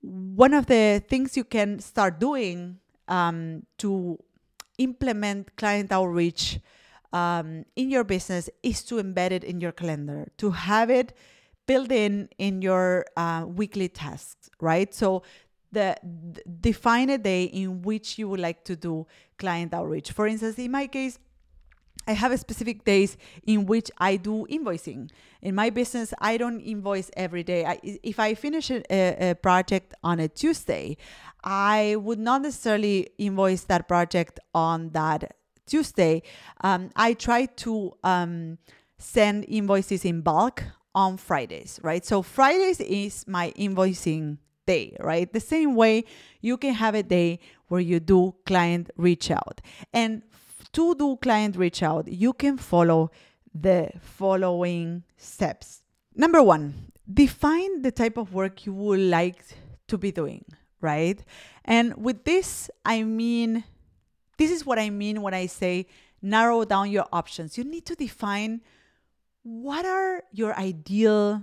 one 0.00 0.52
of 0.52 0.66
the 0.66 1.02
things 1.08 1.36
you 1.36 1.44
can 1.44 1.78
start 1.78 2.18
doing 2.18 2.78
um, 3.06 3.64
to 3.78 4.18
implement 4.78 5.56
client 5.56 5.92
outreach 5.92 6.58
um, 7.12 7.64
in 7.76 7.90
your 7.90 8.04
business 8.04 8.48
is 8.62 8.82
to 8.84 8.96
embed 8.96 9.30
it 9.30 9.44
in 9.44 9.60
your 9.60 9.72
calendar, 9.72 10.28
to 10.38 10.50
have 10.50 10.90
it 10.90 11.12
built 11.66 11.92
in 11.92 12.28
in 12.38 12.62
your 12.62 13.04
uh, 13.16 13.44
weekly 13.46 13.88
tasks, 13.88 14.50
right? 14.60 14.92
So 14.94 15.22
the, 15.70 15.96
define 16.60 17.10
a 17.10 17.18
day 17.18 17.44
in 17.44 17.82
which 17.82 18.18
you 18.18 18.28
would 18.28 18.40
like 18.40 18.64
to 18.64 18.76
do 18.76 19.06
client 19.38 19.72
outreach. 19.74 20.12
For 20.12 20.26
instance, 20.26 20.58
in 20.58 20.70
my 20.70 20.86
case, 20.86 21.18
I 22.06 22.12
have 22.12 22.38
specific 22.38 22.84
days 22.84 23.16
in 23.44 23.66
which 23.66 23.90
I 23.98 24.16
do 24.16 24.46
invoicing. 24.50 25.10
In 25.40 25.54
my 25.54 25.70
business, 25.70 26.12
I 26.18 26.36
don't 26.36 26.60
invoice 26.60 27.10
every 27.16 27.42
day. 27.42 27.64
I, 27.64 27.78
if 28.02 28.18
I 28.18 28.34
finish 28.34 28.70
a, 28.70 28.82
a, 28.90 29.34
project 29.34 29.94
on 30.02 30.20
a 30.20 30.28
Tuesday, 30.28 30.96
I 31.44 31.96
would 31.96 32.18
not 32.18 32.42
necessarily 32.42 33.08
invoice 33.18 33.64
that 33.64 33.88
project 33.88 34.40
on 34.54 34.90
that 34.90 35.36
Tuesday. 35.66 36.22
Um, 36.62 36.90
I 36.96 37.14
try 37.14 37.46
to 37.46 37.96
um, 38.02 38.58
send 38.98 39.44
invoices 39.48 40.04
in 40.04 40.22
bulk 40.22 40.64
on 40.94 41.16
Fridays, 41.16 41.80
right? 41.82 42.04
So 42.04 42.22
Fridays 42.22 42.80
is 42.80 43.26
my 43.26 43.52
invoicing 43.56 44.38
day, 44.66 44.96
right? 45.00 45.32
The 45.32 45.40
same 45.40 45.74
way 45.74 46.04
you 46.40 46.56
can 46.56 46.74
have 46.74 46.94
a 46.94 47.02
day 47.02 47.40
where 47.68 47.80
you 47.80 48.00
do 48.00 48.34
client 48.44 48.90
reach 48.96 49.30
out. 49.30 49.60
And 49.92 50.22
to 50.72 50.94
do 50.94 51.16
client 51.16 51.56
reach 51.56 51.82
out, 51.82 52.08
you 52.08 52.32
can 52.32 52.56
follow 52.56 53.10
the 53.54 53.90
following 54.00 55.02
steps. 55.16 55.82
Number 56.14 56.42
one, 56.42 56.92
define 57.12 57.82
the 57.82 57.92
type 57.92 58.16
of 58.16 58.32
work 58.32 58.66
you 58.66 58.72
would 58.72 59.00
like 59.00 59.44
to 59.88 59.98
be 59.98 60.10
doing, 60.10 60.44
right? 60.80 61.22
And 61.64 61.96
with 61.96 62.24
this, 62.24 62.70
I 62.84 63.02
mean, 63.02 63.64
this 64.38 64.50
is 64.50 64.64
what 64.64 64.78
I 64.78 64.90
mean 64.90 65.22
when 65.22 65.34
I 65.34 65.46
say 65.46 65.86
narrow 66.20 66.64
down 66.64 66.90
your 66.90 67.06
options. 67.12 67.58
You 67.58 67.64
need 67.64 67.86
to 67.86 67.94
define 67.94 68.62
what 69.42 69.84
are 69.84 70.22
your 70.32 70.56
ideal 70.58 71.42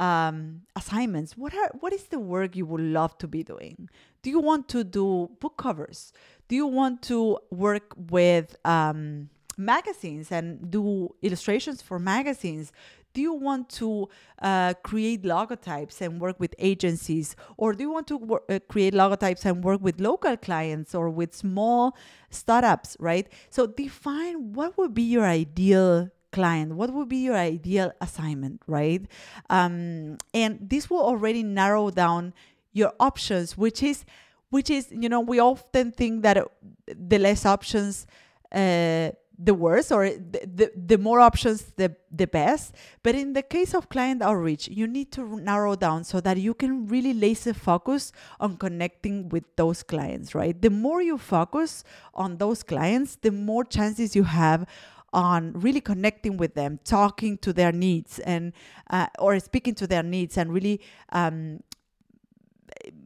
um, 0.00 0.62
assignments. 0.74 1.36
What 1.36 1.54
are 1.54 1.70
what 1.78 1.92
is 1.92 2.04
the 2.04 2.18
work 2.18 2.56
you 2.56 2.66
would 2.66 2.80
love 2.80 3.16
to 3.18 3.28
be 3.28 3.44
doing? 3.44 3.88
Do 4.22 4.30
you 4.30 4.40
want 4.40 4.68
to 4.70 4.82
do 4.82 5.30
book 5.38 5.56
covers? 5.58 6.12
Do 6.48 6.56
you 6.56 6.66
want 6.66 7.02
to 7.02 7.38
work 7.50 7.94
with 7.96 8.56
um, 8.64 9.28
magazines 9.56 10.32
and 10.32 10.70
do 10.70 11.14
illustrations 11.22 11.82
for 11.82 11.98
magazines? 11.98 12.72
Do 13.12 13.20
you 13.20 13.32
want 13.32 13.68
to 13.80 14.08
uh, 14.40 14.74
create 14.84 15.22
logotypes 15.22 16.00
and 16.00 16.20
work 16.20 16.38
with 16.38 16.54
agencies? 16.58 17.36
Or 17.56 17.74
do 17.74 17.82
you 17.82 17.90
want 17.90 18.06
to 18.06 18.16
wor- 18.16 18.42
uh, 18.48 18.60
create 18.68 18.94
logotypes 18.94 19.44
and 19.44 19.64
work 19.64 19.80
with 19.82 20.00
local 20.00 20.36
clients 20.36 20.94
or 20.94 21.10
with 21.10 21.34
small 21.34 21.96
startups, 22.30 22.96
right? 23.00 23.28
So 23.50 23.66
define 23.66 24.52
what 24.52 24.78
would 24.78 24.94
be 24.94 25.02
your 25.02 25.26
ideal 25.26 26.10
client 26.32 26.74
what 26.74 26.92
would 26.92 27.08
be 27.08 27.18
your 27.18 27.36
ideal 27.36 27.92
assignment 28.00 28.62
right? 28.66 29.02
Um, 29.48 30.18
and 30.32 30.58
this 30.60 30.88
will 30.90 31.02
already 31.02 31.42
narrow 31.42 31.90
down 31.90 32.34
your 32.72 32.92
options 33.00 33.56
which 33.56 33.82
is 33.82 34.04
which 34.50 34.70
is 34.70 34.88
you 34.90 35.08
know 35.08 35.20
we 35.20 35.40
often 35.40 35.92
think 35.92 36.22
that 36.22 36.46
the 36.86 37.18
less 37.18 37.46
options 37.46 38.06
uh, 38.52 39.10
the 39.42 39.54
worse 39.54 39.90
or 39.90 40.10
the, 40.10 40.40
the, 40.54 40.72
the 40.76 40.98
more 40.98 41.18
options 41.18 41.72
the 41.76 41.96
the 42.12 42.26
best. 42.26 42.74
But 43.02 43.14
in 43.14 43.32
the 43.32 43.42
case 43.42 43.74
of 43.74 43.88
client 43.88 44.20
outreach 44.20 44.68
you 44.68 44.86
need 44.86 45.12
to 45.12 45.40
narrow 45.40 45.76
down 45.76 46.04
so 46.04 46.20
that 46.20 46.36
you 46.36 46.52
can 46.52 46.86
really 46.86 47.14
laser 47.14 47.54
focus 47.54 48.12
on 48.38 48.58
connecting 48.58 49.30
with 49.30 49.44
those 49.56 49.82
clients 49.82 50.34
right? 50.34 50.60
The 50.60 50.70
more 50.70 51.00
you 51.00 51.16
focus 51.16 51.84
on 52.12 52.36
those 52.36 52.62
clients 52.62 53.16
the 53.16 53.30
more 53.30 53.64
chances 53.64 54.14
you 54.14 54.24
have 54.24 54.66
on 55.12 55.52
really 55.54 55.80
connecting 55.80 56.36
with 56.36 56.54
them, 56.54 56.78
talking 56.84 57.38
to 57.38 57.52
their 57.52 57.72
needs, 57.72 58.18
and 58.20 58.52
uh, 58.90 59.06
or 59.18 59.38
speaking 59.40 59.74
to 59.74 59.86
their 59.86 60.02
needs, 60.02 60.38
and 60.38 60.52
really 60.52 60.80
um, 61.10 61.62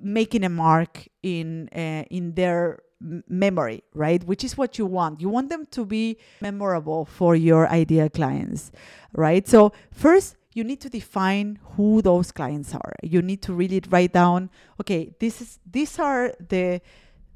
making 0.01 0.45
a 0.45 0.49
mark 0.49 1.09
in 1.23 1.69
uh, 1.75 2.05
in 2.11 2.35
their 2.35 2.81
memory, 3.29 3.83
right? 3.95 4.23
Which 4.25 4.45
is 4.45 4.57
what 4.57 4.79
you 4.79 4.87
want. 4.87 5.21
You 5.21 5.29
want 5.29 5.51
them 5.51 5.67
to 5.73 5.85
be 5.85 6.19
memorable 6.41 7.05
for 7.05 7.37
your 7.37 7.69
ideal 7.69 8.09
clients, 8.09 8.73
right? 9.13 9.47
So 9.47 9.73
first 9.91 10.37
you 10.55 10.65
need 10.65 10.81
to 10.81 10.89
define 10.89 11.59
who 11.77 12.01
those 12.01 12.33
clients 12.33 12.75
are. 12.75 12.95
You 13.03 13.21
need 13.21 13.43
to 13.43 13.53
really 13.53 13.83
write 13.91 14.13
down, 14.13 14.51
okay, 14.81 15.13
this 15.19 15.41
is 15.41 15.59
these 15.71 15.99
are 15.99 16.33
the 16.49 16.81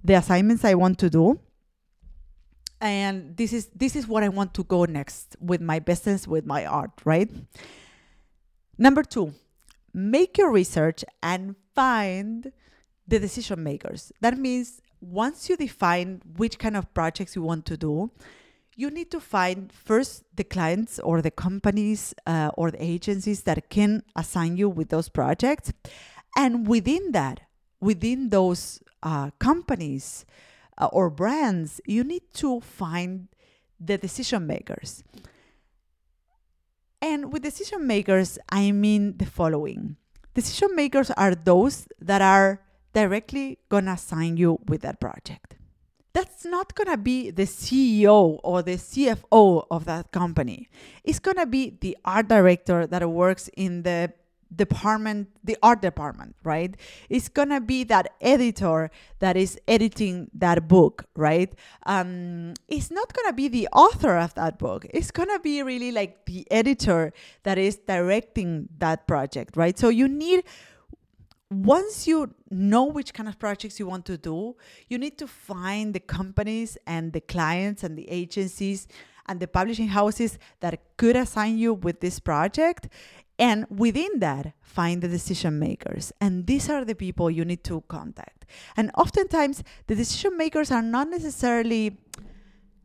the 0.04 0.14
assignments 0.14 0.64
I 0.64 0.74
want 0.74 0.98
to 1.00 1.10
do 1.10 1.40
and 2.80 3.36
this 3.36 3.52
is 3.52 3.68
this 3.74 3.96
is 3.96 4.06
what 4.06 4.22
I 4.22 4.28
want 4.28 4.54
to 4.54 4.64
go 4.64 4.84
next 4.84 5.36
with 5.40 5.60
my 5.60 5.78
business 5.78 6.26
with 6.26 6.46
my 6.46 6.64
art, 6.64 6.92
right? 7.04 7.30
Number 8.76 9.02
2, 9.02 9.32
make 9.92 10.38
your 10.38 10.52
research 10.52 11.04
and 11.22 11.56
find 11.74 12.52
the 13.06 13.18
decision 13.18 13.62
makers. 13.62 14.12
That 14.20 14.38
means 14.38 14.80
once 15.00 15.48
you 15.48 15.56
define 15.56 16.22
which 16.36 16.58
kind 16.58 16.76
of 16.76 16.92
projects 16.94 17.34
you 17.34 17.42
want 17.42 17.66
to 17.66 17.76
do, 17.76 18.10
you 18.76 18.90
need 18.90 19.10
to 19.10 19.18
find 19.18 19.72
first 19.72 20.22
the 20.36 20.44
clients 20.44 21.00
or 21.00 21.20
the 21.20 21.30
companies 21.32 22.14
uh, 22.26 22.50
or 22.54 22.70
the 22.70 22.82
agencies 22.82 23.42
that 23.42 23.70
can 23.70 24.04
assign 24.14 24.56
you 24.56 24.68
with 24.68 24.90
those 24.90 25.08
projects. 25.08 25.72
And 26.36 26.66
within 26.68 27.10
that, 27.12 27.40
within 27.80 28.28
those 28.28 28.80
uh, 29.02 29.30
companies, 29.40 30.24
uh, 30.78 30.86
or 30.92 31.10
brands, 31.10 31.80
you 31.86 32.04
need 32.04 32.32
to 32.34 32.60
find 32.60 33.28
the 33.78 33.98
decision 33.98 34.46
makers. 34.46 35.04
And 37.00 37.32
with 37.32 37.42
decision 37.42 37.86
makers, 37.86 38.38
I 38.50 38.72
mean 38.72 39.18
the 39.18 39.26
following 39.26 39.96
decision 40.38 40.76
makers 40.76 41.10
are 41.12 41.34
those 41.34 41.88
that 42.00 42.22
are 42.22 42.60
directly 42.92 43.58
gonna 43.68 43.92
assign 43.92 44.36
you 44.36 44.58
with 44.66 44.82
that 44.82 45.00
project. 45.00 45.56
That's 46.12 46.44
not 46.44 46.74
gonna 46.74 46.96
be 46.96 47.30
the 47.30 47.46
CEO 47.46 48.38
or 48.42 48.62
the 48.62 48.76
CFO 48.76 49.66
of 49.70 49.84
that 49.84 50.12
company. 50.12 50.68
It's 51.04 51.18
gonna 51.18 51.46
be 51.46 51.76
the 51.80 51.96
art 52.04 52.28
director 52.28 52.86
that 52.86 53.08
works 53.10 53.50
in 53.56 53.82
the 53.82 54.12
department, 54.54 55.28
the 55.44 55.56
art 55.62 55.82
department, 55.82 56.34
right? 56.42 56.74
It's 57.08 57.28
gonna 57.28 57.60
be 57.60 57.84
that 57.84 58.14
editor 58.20 58.90
that 59.18 59.36
is 59.36 59.58
editing 59.68 60.30
that 60.34 60.68
book, 60.68 61.04
right? 61.14 61.52
Um, 61.86 62.54
it's 62.68 62.90
not 62.90 63.12
gonna 63.12 63.32
be 63.32 63.48
the 63.48 63.68
author 63.72 64.16
of 64.16 64.34
that 64.34 64.58
book. 64.58 64.86
It's 64.90 65.10
gonna 65.10 65.38
be 65.38 65.62
really 65.62 65.92
like 65.92 66.24
the 66.26 66.46
editor 66.50 67.12
that 67.42 67.58
is 67.58 67.76
directing 67.76 68.68
that 68.78 69.06
project, 69.06 69.56
right? 69.56 69.78
So 69.78 69.88
you 69.88 70.08
need 70.08 70.44
once 71.50 72.06
you 72.06 72.34
know 72.50 72.84
which 72.84 73.14
kind 73.14 73.28
of 73.28 73.38
projects 73.38 73.78
you 73.78 73.86
want 73.86 74.04
to 74.04 74.18
do, 74.18 74.54
you 74.88 74.98
need 74.98 75.16
to 75.16 75.26
find 75.26 75.94
the 75.94 76.00
companies 76.00 76.76
and 76.86 77.12
the 77.12 77.20
clients 77.20 77.82
and 77.82 77.96
the 77.96 78.08
agencies 78.10 78.86
and 79.28 79.40
the 79.40 79.46
publishing 79.46 79.88
houses 79.88 80.38
that 80.60 80.80
could 80.96 81.16
assign 81.16 81.58
you 81.58 81.74
with 81.74 82.00
this 82.00 82.18
project 82.18 82.88
and 83.38 83.66
within 83.70 84.18
that, 84.18 84.54
find 84.60 85.00
the 85.00 85.08
decision 85.08 85.58
makers. 85.58 86.12
And 86.20 86.46
these 86.46 86.68
are 86.68 86.84
the 86.84 86.94
people 86.94 87.30
you 87.30 87.44
need 87.44 87.62
to 87.64 87.82
contact. 87.88 88.46
And 88.76 88.90
oftentimes, 88.96 89.62
the 89.86 89.94
decision 89.94 90.36
makers 90.36 90.70
are 90.70 90.82
not 90.82 91.08
necessarily 91.08 91.98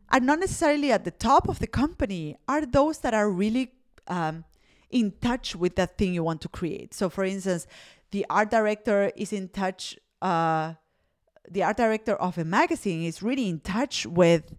are 0.09 0.19
not 0.19 0.39
necessarily 0.39 0.91
at 0.91 1.05
the 1.05 1.11
top 1.11 1.49
of 1.49 1.57
the 1.57 1.65
company. 1.65 2.37
Are 2.47 2.65
those 2.65 2.99
that 2.99 3.15
are 3.15 3.31
really 3.31 3.71
um, 4.07 4.45
in 4.91 5.11
touch 5.21 5.55
with 5.55 5.75
that 5.75 5.97
thing 5.97 6.13
you 6.13 6.23
want 6.23 6.39
to 6.41 6.47
create. 6.49 6.93
So, 6.93 7.09
for 7.09 7.23
instance, 7.23 7.65
the 8.11 8.25
art 8.29 8.51
director 8.51 9.11
is 9.15 9.33
in 9.33 9.49
touch. 9.49 9.97
Uh, 10.21 10.73
the 11.49 11.63
art 11.63 11.77
director 11.77 12.15
of 12.15 12.37
a 12.37 12.45
magazine 12.45 13.03
is 13.03 13.23
really 13.23 13.49
in 13.49 13.59
touch 13.59 14.05
with 14.05 14.55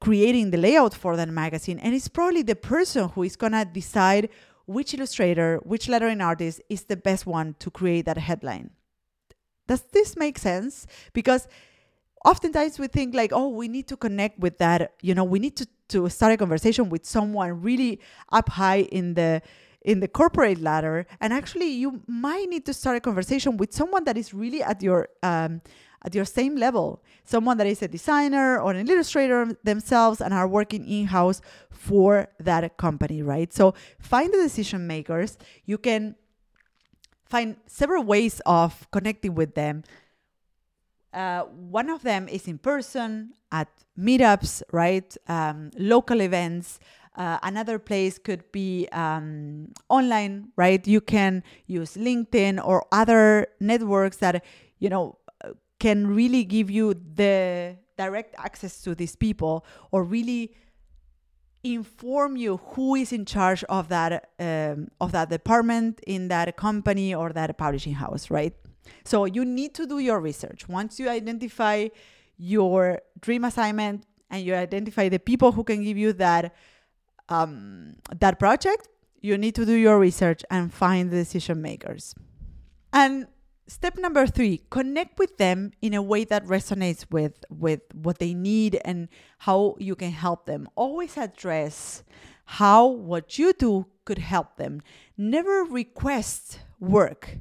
creating 0.00 0.50
the 0.50 0.56
layout 0.56 0.94
for 0.94 1.16
that 1.16 1.28
magazine 1.28 1.78
and 1.80 1.94
it's 1.94 2.08
probably 2.08 2.42
the 2.42 2.54
person 2.54 3.08
who 3.10 3.22
is 3.24 3.36
going 3.36 3.52
to 3.52 3.64
decide 3.64 4.28
which 4.68 4.92
illustrator, 4.94 5.60
which 5.64 5.88
lettering 5.88 6.20
artist 6.20 6.60
is 6.68 6.84
the 6.84 6.96
best 6.96 7.26
one 7.26 7.56
to 7.58 7.70
create 7.70 8.04
that 8.04 8.18
headline. 8.18 8.70
Does 9.66 9.82
this 9.92 10.16
make 10.16 10.38
sense? 10.38 10.86
Because 11.12 11.48
oftentimes 12.24 12.78
we 12.78 12.86
think 12.86 13.14
like, 13.14 13.32
oh, 13.32 13.48
we 13.48 13.66
need 13.68 13.88
to 13.88 13.96
connect 13.96 14.38
with 14.38 14.58
that, 14.58 14.92
you 15.00 15.14
know, 15.14 15.24
we 15.24 15.38
need 15.38 15.56
to, 15.56 15.66
to 15.88 16.08
start 16.10 16.34
a 16.34 16.36
conversation 16.36 16.90
with 16.90 17.06
someone 17.06 17.62
really 17.62 17.98
up 18.30 18.50
high 18.50 18.82
in 18.92 19.14
the 19.14 19.42
in 19.82 20.00
the 20.00 20.08
corporate 20.08 20.60
ladder 20.60 21.06
and 21.20 21.32
actually 21.32 21.68
you 21.68 22.02
might 22.08 22.48
need 22.48 22.66
to 22.66 22.74
start 22.74 22.96
a 22.96 23.00
conversation 23.00 23.56
with 23.56 23.72
someone 23.72 24.02
that 24.02 24.18
is 24.18 24.34
really 24.34 24.60
at 24.60 24.82
your 24.82 25.08
um, 25.22 25.62
at 26.04 26.14
your 26.14 26.24
same 26.24 26.56
level. 26.56 27.02
Someone 27.24 27.58
that 27.58 27.66
is 27.66 27.82
a 27.82 27.88
designer 27.88 28.58
or 28.60 28.72
an 28.72 28.88
illustrator 28.88 29.56
themselves 29.64 30.20
and 30.20 30.32
are 30.32 30.48
working 30.48 30.86
in 30.88 31.06
house 31.06 31.40
for 31.70 32.28
that 32.38 32.76
company, 32.76 33.22
right? 33.22 33.52
So 33.52 33.74
find 33.98 34.32
the 34.32 34.38
decision 34.38 34.86
makers. 34.86 35.38
You 35.64 35.78
can 35.78 36.14
find 37.28 37.56
several 37.66 38.04
ways 38.04 38.40
of 38.46 38.88
connecting 38.90 39.34
with 39.34 39.54
them. 39.54 39.84
Uh, 41.12 41.42
one 41.42 41.88
of 41.88 42.02
them 42.02 42.28
is 42.28 42.46
in 42.46 42.58
person 42.58 43.34
at 43.50 43.68
meetups, 43.98 44.62
right? 44.72 45.16
Um, 45.26 45.70
local 45.78 46.20
events. 46.20 46.78
Uh, 47.16 47.38
another 47.42 47.78
place 47.78 48.18
could 48.18 48.50
be 48.52 48.86
um, 48.92 49.72
online, 49.88 50.48
right? 50.56 50.86
You 50.86 51.00
can 51.00 51.42
use 51.66 51.96
LinkedIn 51.96 52.64
or 52.64 52.86
other 52.92 53.48
networks 53.58 54.18
that 54.18 54.44
you 54.78 54.88
know 54.88 55.17
can 55.78 56.06
really 56.06 56.44
give 56.44 56.70
you 56.70 56.94
the 57.14 57.76
direct 57.96 58.34
access 58.38 58.80
to 58.82 58.94
these 58.94 59.16
people 59.16 59.64
or 59.90 60.04
really 60.04 60.52
inform 61.64 62.36
you 62.36 62.58
who 62.58 62.94
is 62.94 63.12
in 63.12 63.24
charge 63.24 63.64
of 63.64 63.88
that 63.88 64.30
um, 64.38 64.88
of 65.00 65.10
that 65.12 65.28
department 65.28 66.00
in 66.06 66.28
that 66.28 66.56
company 66.56 67.14
or 67.14 67.32
that 67.32 67.56
publishing 67.58 67.94
house 67.94 68.30
right? 68.30 68.54
So 69.04 69.24
you 69.24 69.44
need 69.44 69.74
to 69.74 69.86
do 69.86 69.98
your 69.98 70.20
research. 70.20 70.68
Once 70.68 70.98
you 70.98 71.08
identify 71.08 71.88
your 72.38 73.00
dream 73.20 73.44
assignment 73.44 74.04
and 74.30 74.44
you 74.44 74.54
identify 74.54 75.08
the 75.08 75.18
people 75.18 75.52
who 75.52 75.64
can 75.64 75.82
give 75.82 75.98
you 75.98 76.12
that 76.14 76.54
um, 77.28 77.96
that 78.20 78.38
project 78.38 78.88
you 79.20 79.36
need 79.36 79.54
to 79.56 79.66
do 79.66 79.72
your 79.72 79.98
research 79.98 80.44
and 80.50 80.72
find 80.72 81.10
the 81.10 81.16
decision 81.16 81.60
makers. 81.60 82.14
And 82.92 83.26
step 83.68 83.98
number 83.98 84.26
three 84.26 84.62
connect 84.70 85.18
with 85.18 85.36
them 85.36 85.72
in 85.82 85.94
a 85.94 86.02
way 86.02 86.24
that 86.24 86.44
resonates 86.46 87.04
with 87.10 87.44
with 87.50 87.82
what 87.92 88.18
they 88.18 88.34
need 88.34 88.80
and 88.84 89.08
how 89.38 89.76
you 89.78 89.94
can 89.94 90.10
help 90.10 90.46
them. 90.46 90.68
Always 90.74 91.16
address 91.16 92.02
how 92.44 92.86
what 92.86 93.38
you 93.38 93.52
do 93.52 93.86
could 94.04 94.18
help 94.18 94.56
them. 94.56 94.80
Never 95.16 95.64
request 95.64 96.60
work. 96.80 97.38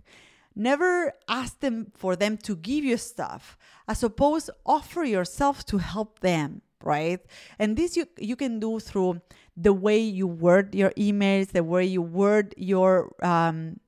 Never 0.54 1.14
ask 1.30 1.60
them 1.60 1.92
for 1.96 2.16
them 2.16 2.38
to 2.40 2.56
give 2.56 2.84
you 2.84 2.98
stuff 2.98 3.58
as 3.88 4.04
opposed 4.04 4.50
offer 4.66 5.04
yourself 5.04 5.66
to 5.68 5.78
help 5.78 6.20
them 6.20 6.62
right? 6.84 7.20
And 7.60 7.76
this 7.76 7.98
you 7.98 8.06
you 8.18 8.36
can 8.36 8.60
do 8.60 8.80
through 8.80 9.22
the 9.56 9.74
way 9.74 10.00
you 10.00 10.28
word 10.28 10.76
your 10.76 10.92
emails, 10.92 11.50
the 11.50 11.64
way 11.64 11.86
you 11.86 12.02
word 12.02 12.54
your 12.58 13.14
um, 13.24 13.80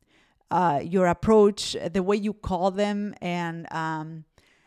uh, 0.52 0.82
your 0.84 1.08
approach, 1.08 1.76
the 1.92 2.04
way 2.04 2.18
you 2.18 2.34
call 2.34 2.72
them, 2.72 3.14
and 3.22 3.72
um, 3.72 4.26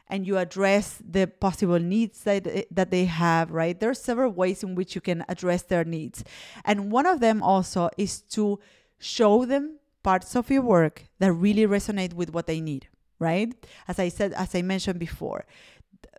and 0.09 0.27
you 0.27 0.37
address 0.37 0.99
the 1.03 1.27
possible 1.27 1.79
needs 1.79 2.25
that 2.25 2.67
that 2.71 2.91
they 2.91 3.05
have. 3.07 3.51
Right? 3.51 3.79
There 3.79 3.91
are 3.91 3.95
several 3.95 4.31
ways 4.31 4.63
in 4.63 4.75
which 4.75 4.95
you 4.95 5.01
can 5.01 5.25
address 5.29 5.63
their 5.63 5.85
needs, 5.85 6.25
and 6.65 6.93
one 6.93 7.07
of 7.07 7.21
them 7.21 7.43
also 7.43 7.91
is 7.97 8.21
to 8.33 8.61
show 8.99 9.45
them 9.45 9.79
parts 10.03 10.35
of 10.37 10.51
your 10.51 10.63
work 10.63 11.05
that 11.19 11.33
really 11.33 11.67
resonate 11.67 12.13
with 12.13 12.33
what 12.33 12.47
they 12.47 12.61
need. 12.61 12.89
Right? 13.19 13.55
As 13.87 13.99
I 13.99 14.09
said, 14.09 14.33
as 14.33 14.55
I 14.55 14.63
mentioned 14.63 14.99
before, 14.99 15.47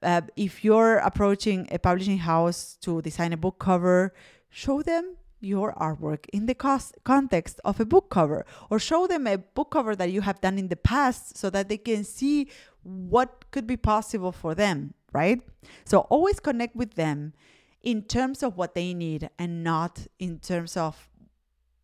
uh, 0.01 0.21
if 0.35 0.63
you're 0.63 0.97
approaching 0.97 1.67
a 1.71 1.79
publishing 1.79 2.19
house 2.19 2.77
to 2.81 3.01
design 3.01 3.33
a 3.33 3.37
book 3.37 3.59
cover, 3.59 4.13
show 4.49 4.81
them 4.81 5.17
your 5.43 5.73
artwork 5.73 6.25
in 6.31 6.45
the 6.45 6.55
cost, 6.55 6.95
context 7.03 7.59
of 7.65 7.79
a 7.79 7.85
book 7.85 8.09
cover 8.09 8.45
or 8.69 8.79
show 8.79 9.07
them 9.07 9.27
a 9.27 9.37
book 9.37 9.71
cover 9.71 9.95
that 9.95 10.11
you 10.11 10.21
have 10.21 10.39
done 10.41 10.57
in 10.57 10.69
the 10.69 10.75
past 10.75 11.37
so 11.37 11.49
that 11.49 11.69
they 11.69 11.77
can 11.77 12.03
see 12.03 12.49
what 12.83 13.45
could 13.51 13.67
be 13.67 13.77
possible 13.77 14.31
for 14.31 14.55
them, 14.55 14.93
right? 15.11 15.41
So 15.85 15.99
always 16.09 16.39
connect 16.39 16.75
with 16.75 16.95
them 16.95 17.33
in 17.81 18.03
terms 18.03 18.41
of 18.41 18.57
what 18.57 18.75
they 18.75 18.93
need 18.93 19.29
and 19.37 19.63
not 19.63 20.07
in 20.19 20.39
terms 20.39 20.77
of 20.77 21.09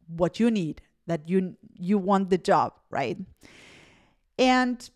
what 0.07 0.39
you 0.39 0.49
need 0.49 0.81
that 1.07 1.27
you 1.27 1.55
you 1.73 1.97
want 1.97 2.29
the 2.29 2.37
job, 2.37 2.73
right? 2.89 3.17
And 4.37 4.89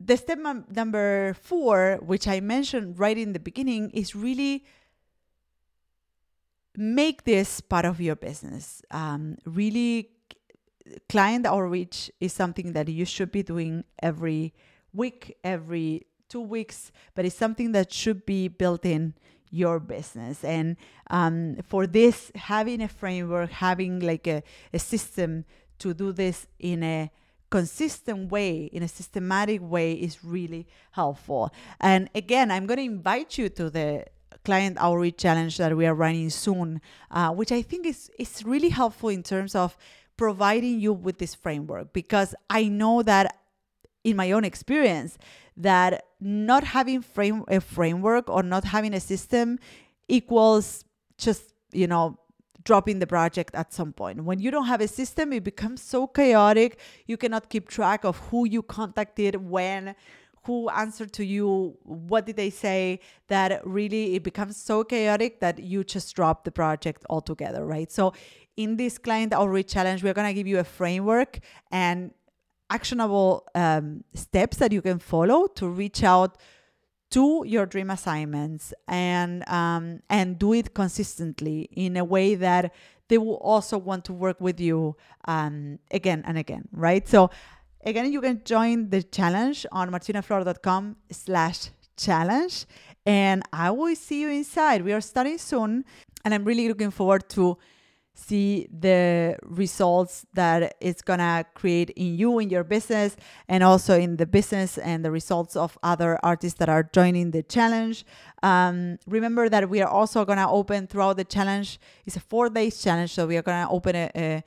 the 0.00 0.16
step 0.16 0.38
number 0.70 1.34
four, 1.34 1.98
which 2.00 2.26
I 2.28 2.40
mentioned 2.40 2.98
right 2.98 3.18
in 3.18 3.32
the 3.32 3.40
beginning, 3.40 3.90
is 3.90 4.14
really 4.14 4.64
make 6.76 7.24
this 7.24 7.60
part 7.60 7.84
of 7.84 8.00
your 8.00 8.16
business. 8.16 8.82
Um, 8.90 9.36
really, 9.44 10.10
client 11.08 11.46
outreach 11.46 12.10
is 12.20 12.32
something 12.32 12.72
that 12.72 12.88
you 12.88 13.04
should 13.04 13.32
be 13.32 13.42
doing 13.42 13.84
every 14.02 14.54
week, 14.92 15.36
every 15.44 16.06
two 16.28 16.40
weeks, 16.40 16.92
but 17.14 17.24
it's 17.24 17.34
something 17.34 17.72
that 17.72 17.92
should 17.92 18.24
be 18.26 18.48
built 18.48 18.84
in 18.84 19.14
your 19.50 19.80
business. 19.80 20.44
And 20.44 20.76
um, 21.10 21.56
for 21.66 21.86
this, 21.86 22.30
having 22.34 22.82
a 22.82 22.88
framework, 22.88 23.50
having 23.50 24.00
like 24.00 24.26
a, 24.26 24.42
a 24.72 24.78
system 24.78 25.44
to 25.78 25.94
do 25.94 26.12
this 26.12 26.46
in 26.58 26.82
a 26.82 27.10
consistent 27.50 28.30
way, 28.30 28.64
in 28.64 28.82
a 28.82 28.88
systematic 28.88 29.62
way, 29.62 29.92
is 29.92 30.22
really 30.22 30.66
helpful. 30.92 31.50
And 31.80 32.10
again, 32.14 32.50
I'm 32.50 32.66
going 32.66 32.78
to 32.78 32.84
invite 32.84 33.38
you 33.38 33.48
to 33.50 33.70
the 33.70 34.04
client 34.44 34.76
outreach 34.80 35.18
challenge 35.18 35.56
that 35.58 35.76
we 35.76 35.86
are 35.86 35.94
running 35.94 36.30
soon, 36.30 36.80
uh, 37.10 37.30
which 37.30 37.52
I 37.52 37.62
think 37.62 37.86
is 37.86 38.10
is 38.18 38.44
really 38.44 38.70
helpful 38.70 39.08
in 39.08 39.22
terms 39.22 39.54
of 39.54 39.76
providing 40.16 40.80
you 40.80 40.92
with 40.92 41.18
this 41.18 41.34
framework 41.34 41.92
because 41.92 42.34
I 42.50 42.64
know 42.64 43.02
that 43.02 43.36
in 44.04 44.16
my 44.16 44.32
own 44.32 44.44
experience 44.44 45.18
that 45.56 46.04
not 46.20 46.64
having 46.64 47.02
frame 47.02 47.44
a 47.48 47.60
framework 47.60 48.28
or 48.28 48.42
not 48.42 48.64
having 48.64 48.94
a 48.94 49.00
system 49.00 49.58
equals 50.08 50.84
just 51.18 51.52
you 51.72 51.86
know 51.86 52.18
dropping 52.64 52.98
the 52.98 53.06
project 53.06 53.54
at 53.54 53.72
some 53.72 53.92
point. 53.94 54.22
When 54.24 54.40
you 54.40 54.50
don't 54.50 54.66
have 54.66 54.82
a 54.82 54.88
system, 54.88 55.32
it 55.32 55.42
becomes 55.42 55.80
so 55.80 56.06
chaotic. 56.06 56.78
You 57.06 57.16
cannot 57.16 57.48
keep 57.48 57.66
track 57.66 58.04
of 58.04 58.18
who 58.28 58.46
you 58.46 58.62
contacted, 58.62 59.36
when, 59.36 59.94
who 60.44 60.68
answered 60.70 61.12
to 61.14 61.24
you, 61.24 61.76
what 61.82 62.26
did 62.26 62.36
they 62.36 62.50
say, 62.50 63.00
that 63.28 63.66
really 63.66 64.14
it 64.14 64.22
becomes 64.22 64.56
so 64.56 64.84
chaotic 64.84 65.40
that 65.40 65.58
you 65.58 65.84
just 65.84 66.14
drop 66.14 66.44
the 66.44 66.50
project 66.50 67.04
altogether, 67.10 67.64
right? 67.66 67.90
So 67.90 68.12
in 68.56 68.76
this 68.76 68.98
client 68.98 69.32
outreach 69.32 69.72
challenge, 69.72 70.02
we're 70.02 70.14
going 70.14 70.26
to 70.28 70.34
give 70.34 70.46
you 70.46 70.58
a 70.58 70.64
framework 70.64 71.40
and 71.70 72.12
actionable 72.70 73.46
um, 73.54 74.04
steps 74.14 74.58
that 74.58 74.72
you 74.72 74.82
can 74.82 74.98
follow 74.98 75.46
to 75.46 75.68
reach 75.68 76.02
out 76.02 76.36
to 77.10 77.42
your 77.46 77.64
dream 77.64 77.90
assignments 77.90 78.74
and 78.86 79.48
um, 79.48 80.00
and 80.10 80.38
do 80.38 80.52
it 80.52 80.74
consistently 80.74 81.68
in 81.72 81.96
a 81.96 82.04
way 82.04 82.34
that 82.34 82.72
they 83.08 83.16
will 83.16 83.36
also 83.36 83.78
want 83.78 84.04
to 84.04 84.12
work 84.12 84.38
with 84.40 84.60
you 84.60 84.94
um, 85.26 85.78
again 85.90 86.22
and 86.26 86.36
again 86.36 86.68
right 86.72 87.08
so 87.08 87.30
again 87.84 88.12
you 88.12 88.20
can 88.20 88.42
join 88.44 88.90
the 88.90 89.02
challenge 89.02 89.66
on 89.72 89.90
martinaflor.com 89.90 90.96
slash 91.10 91.70
challenge. 91.96 92.66
And 93.06 93.42
i 93.52 93.70
will 93.70 93.94
see 93.96 94.20
you 94.22 94.30
inside. 94.30 94.82
We 94.82 94.92
are 94.92 95.00
starting 95.00 95.38
soon 95.38 95.84
and 96.24 96.34
i'm 96.34 96.44
really 96.44 96.68
looking 96.68 96.90
forward 96.90 97.28
to 97.30 97.58
see 98.18 98.66
the 98.72 99.36
results 99.44 100.26
that 100.34 100.76
it's 100.80 101.02
gonna 101.02 101.44
create 101.54 101.90
in 101.90 102.18
you 102.18 102.38
in 102.40 102.50
your 102.50 102.64
business 102.64 103.16
and 103.48 103.62
also 103.62 103.98
in 103.98 104.16
the 104.16 104.26
business 104.26 104.76
and 104.78 105.04
the 105.04 105.10
results 105.10 105.54
of 105.54 105.78
other 105.82 106.18
artists 106.22 106.58
that 106.58 106.68
are 106.68 106.82
joining 106.92 107.30
the 107.30 107.42
challenge. 107.44 108.04
Um, 108.42 108.98
remember 109.06 109.48
that 109.48 109.70
we 109.70 109.80
are 109.80 109.88
also 109.88 110.24
gonna 110.24 110.50
open 110.50 110.88
throughout 110.88 111.16
the 111.16 111.24
challenge. 111.24 111.78
It's 112.06 112.16
a 112.16 112.20
four 112.20 112.50
days 112.50 112.82
challenge 112.82 113.12
so 113.12 113.26
we 113.26 113.36
are 113.36 113.42
gonna 113.42 113.70
open 113.70 113.94
a, 113.94 114.10
a 114.16 114.44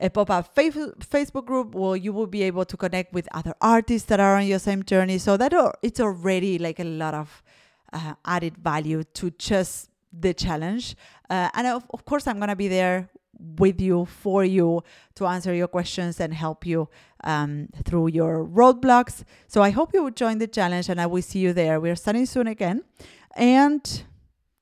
a 0.00 0.10
pop-up 0.10 0.54
facebook 0.54 1.46
group 1.46 1.74
where 1.74 1.96
you 1.96 2.12
will 2.12 2.26
be 2.26 2.42
able 2.42 2.64
to 2.64 2.76
connect 2.76 3.14
with 3.14 3.26
other 3.32 3.54
artists 3.60 4.08
that 4.08 4.20
are 4.20 4.36
on 4.36 4.46
your 4.46 4.58
same 4.58 4.82
journey 4.82 5.16
so 5.16 5.36
that 5.36 5.52
it's 5.82 6.00
already 6.00 6.58
like 6.58 6.78
a 6.78 6.84
lot 6.84 7.14
of 7.14 7.42
uh, 7.92 8.14
added 8.24 8.56
value 8.58 9.02
to 9.14 9.30
just 9.30 9.90
the 10.12 10.34
challenge. 10.34 10.96
Uh, 11.28 11.48
and 11.54 11.66
of, 11.66 11.84
of 11.90 12.04
course, 12.04 12.26
I'm 12.26 12.40
to 12.40 12.56
be 12.56 12.68
there 12.68 13.08
with 13.58 13.80
you, 13.80 14.06
for 14.06 14.44
you, 14.44 14.82
to 15.14 15.26
answer 15.26 15.54
your 15.54 15.68
questions 15.68 16.20
and 16.20 16.32
help 16.32 16.66
you 16.66 16.88
um, 17.24 17.68
through 17.84 18.08
your 18.08 18.46
roadblocks. 18.46 19.24
So 19.46 19.62
I 19.62 19.70
hope 19.70 19.92
you 19.92 20.02
will 20.02 20.10
join 20.10 20.38
the 20.38 20.46
challenge 20.46 20.88
and 20.88 21.00
I 21.00 21.06
will 21.06 21.22
see 21.22 21.40
you 21.40 21.52
there. 21.52 21.80
We're 21.80 21.96
starting 21.96 22.26
soon 22.26 22.46
again. 22.46 22.82
And 23.36 24.04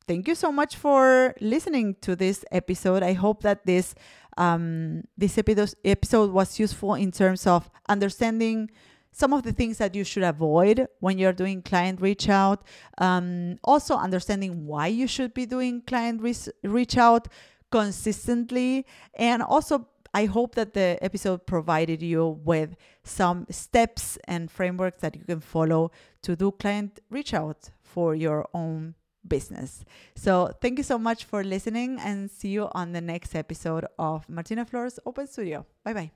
thank 0.08 0.26
you 0.26 0.34
so 0.34 0.50
much 0.50 0.76
for 0.76 1.34
listening 1.40 1.96
to 2.00 2.16
this 2.16 2.44
episode. 2.50 3.02
I 3.02 3.12
hope 3.12 3.42
that 3.42 3.64
this 3.64 3.94
um, 4.36 5.04
this 5.16 5.38
episode 5.38 6.30
was 6.30 6.58
useful 6.58 6.94
in 6.94 7.12
terms 7.12 7.46
of 7.46 7.70
understanding 7.88 8.70
some 9.12 9.32
of 9.32 9.44
the 9.44 9.52
things 9.52 9.78
that 9.78 9.94
you 9.94 10.02
should 10.02 10.24
avoid 10.24 10.88
when 10.98 11.18
you're 11.18 11.32
doing 11.32 11.62
client 11.62 12.00
reach 12.00 12.28
out. 12.28 12.64
Um, 12.98 13.58
also, 13.62 13.94
understanding 13.94 14.66
why 14.66 14.88
you 14.88 15.06
should 15.06 15.32
be 15.32 15.46
doing 15.46 15.82
client 15.82 16.20
re- 16.20 16.34
reach 16.64 16.96
out 16.96 17.28
consistently. 17.70 18.86
And 19.14 19.40
also, 19.40 19.86
I 20.12 20.26
hope 20.26 20.56
that 20.56 20.74
the 20.74 20.98
episode 21.00 21.46
provided 21.46 22.02
you 22.02 22.40
with 22.44 22.76
some 23.04 23.46
steps 23.50 24.18
and 24.24 24.50
frameworks 24.50 25.00
that 25.00 25.14
you 25.14 25.24
can 25.24 25.40
follow 25.40 25.92
to 26.22 26.34
do 26.34 26.50
client 26.50 27.00
reach 27.10 27.34
out 27.34 27.70
for 27.82 28.14
your 28.14 28.48
own 28.52 28.94
business. 29.26 29.84
So, 30.14 30.52
thank 30.60 30.78
you 30.78 30.84
so 30.84 30.98
much 30.98 31.24
for 31.24 31.42
listening 31.44 31.98
and 32.00 32.30
see 32.30 32.48
you 32.48 32.68
on 32.72 32.92
the 32.92 33.00
next 33.00 33.34
episode 33.34 33.86
of 33.98 34.28
Martina 34.28 34.64
Flor's 34.64 34.98
Open 35.06 35.26
Studio. 35.26 35.66
Bye 35.84 35.94
bye. 35.94 36.10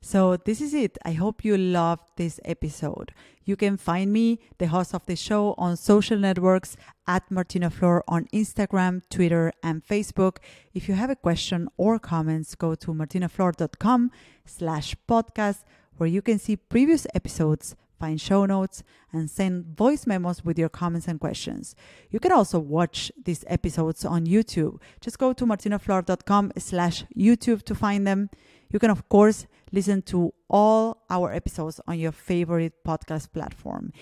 So, 0.00 0.36
this 0.36 0.60
is 0.60 0.74
it. 0.74 0.98
I 1.02 1.12
hope 1.12 1.46
you 1.46 1.56
loved 1.56 2.10
this 2.16 2.38
episode. 2.44 3.12
You 3.46 3.56
can 3.56 3.78
find 3.78 4.12
me, 4.12 4.38
the 4.58 4.66
host 4.66 4.94
of 4.94 5.06
the 5.06 5.16
show, 5.16 5.54
on 5.56 5.78
social 5.78 6.18
networks 6.18 6.76
at 7.06 7.30
Martina 7.30 7.70
Flor 7.70 8.04
on 8.06 8.26
Instagram, 8.26 9.00
Twitter, 9.08 9.50
and 9.62 9.82
Facebook. 9.82 10.38
If 10.74 10.88
you 10.88 10.94
have 10.94 11.08
a 11.08 11.16
question 11.16 11.68
or 11.78 11.98
comments, 11.98 12.54
go 12.54 12.74
to 12.74 12.92
martinaflor.com 12.92 14.10
slash 14.44 14.94
podcast, 15.08 15.64
where 15.96 16.08
you 16.08 16.20
can 16.20 16.38
see 16.38 16.56
previous 16.56 17.06
episodes, 17.14 17.74
find 18.04 18.20
show 18.20 18.44
notes, 18.44 18.82
and 19.12 19.30
send 19.30 19.64
voice 19.76 20.06
memos 20.06 20.44
with 20.44 20.58
your 20.58 20.68
comments 20.68 21.08
and 21.08 21.18
questions. 21.18 21.74
You 22.10 22.20
can 22.20 22.32
also 22.32 22.58
watch 22.58 23.10
these 23.24 23.44
episodes 23.46 24.04
on 24.04 24.26
YouTube. 24.26 24.74
Just 25.00 25.18
go 25.18 25.32
to 25.32 25.46
martinaflor.com 25.46 26.52
slash 26.58 27.04
YouTube 27.16 27.62
to 27.62 27.74
find 27.74 28.06
them. 28.06 28.28
You 28.70 28.78
can, 28.78 28.90
of 28.90 29.08
course, 29.08 29.46
listen 29.72 30.02
to 30.02 30.34
all 30.50 31.04
our 31.08 31.32
episodes 31.32 31.80
on 31.86 31.98
your 31.98 32.12
favorite 32.12 32.74
podcast 32.86 33.32
platform. 33.32 33.92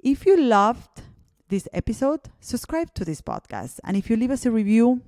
If 0.00 0.26
you 0.26 0.36
loved 0.36 1.02
this 1.48 1.68
episode, 1.72 2.22
subscribe 2.40 2.92
to 2.94 3.04
this 3.04 3.20
podcast. 3.20 3.78
And 3.84 3.96
if 3.96 4.10
you 4.10 4.16
leave 4.16 4.32
us 4.32 4.46
a 4.46 4.50
review, 4.50 5.02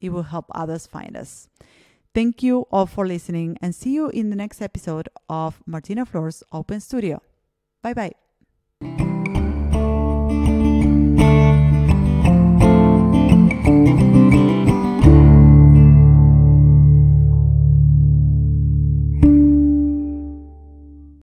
it 0.00 0.10
will 0.10 0.28
help 0.34 0.46
others 0.54 0.86
find 0.86 1.16
us. 1.16 1.48
Thank 2.14 2.42
you 2.42 2.66
all 2.70 2.86
for 2.86 3.06
listening 3.06 3.58
and 3.62 3.74
see 3.74 3.92
you 3.94 4.08
in 4.10 4.30
the 4.30 4.36
next 4.36 4.60
episode 4.62 5.08
of 5.28 5.62
Martina 5.66 6.04
Flor's 6.04 6.42
Open 6.52 6.80
Studio. 6.80 7.22
Bye 7.82 7.94
bye. 7.94 9.11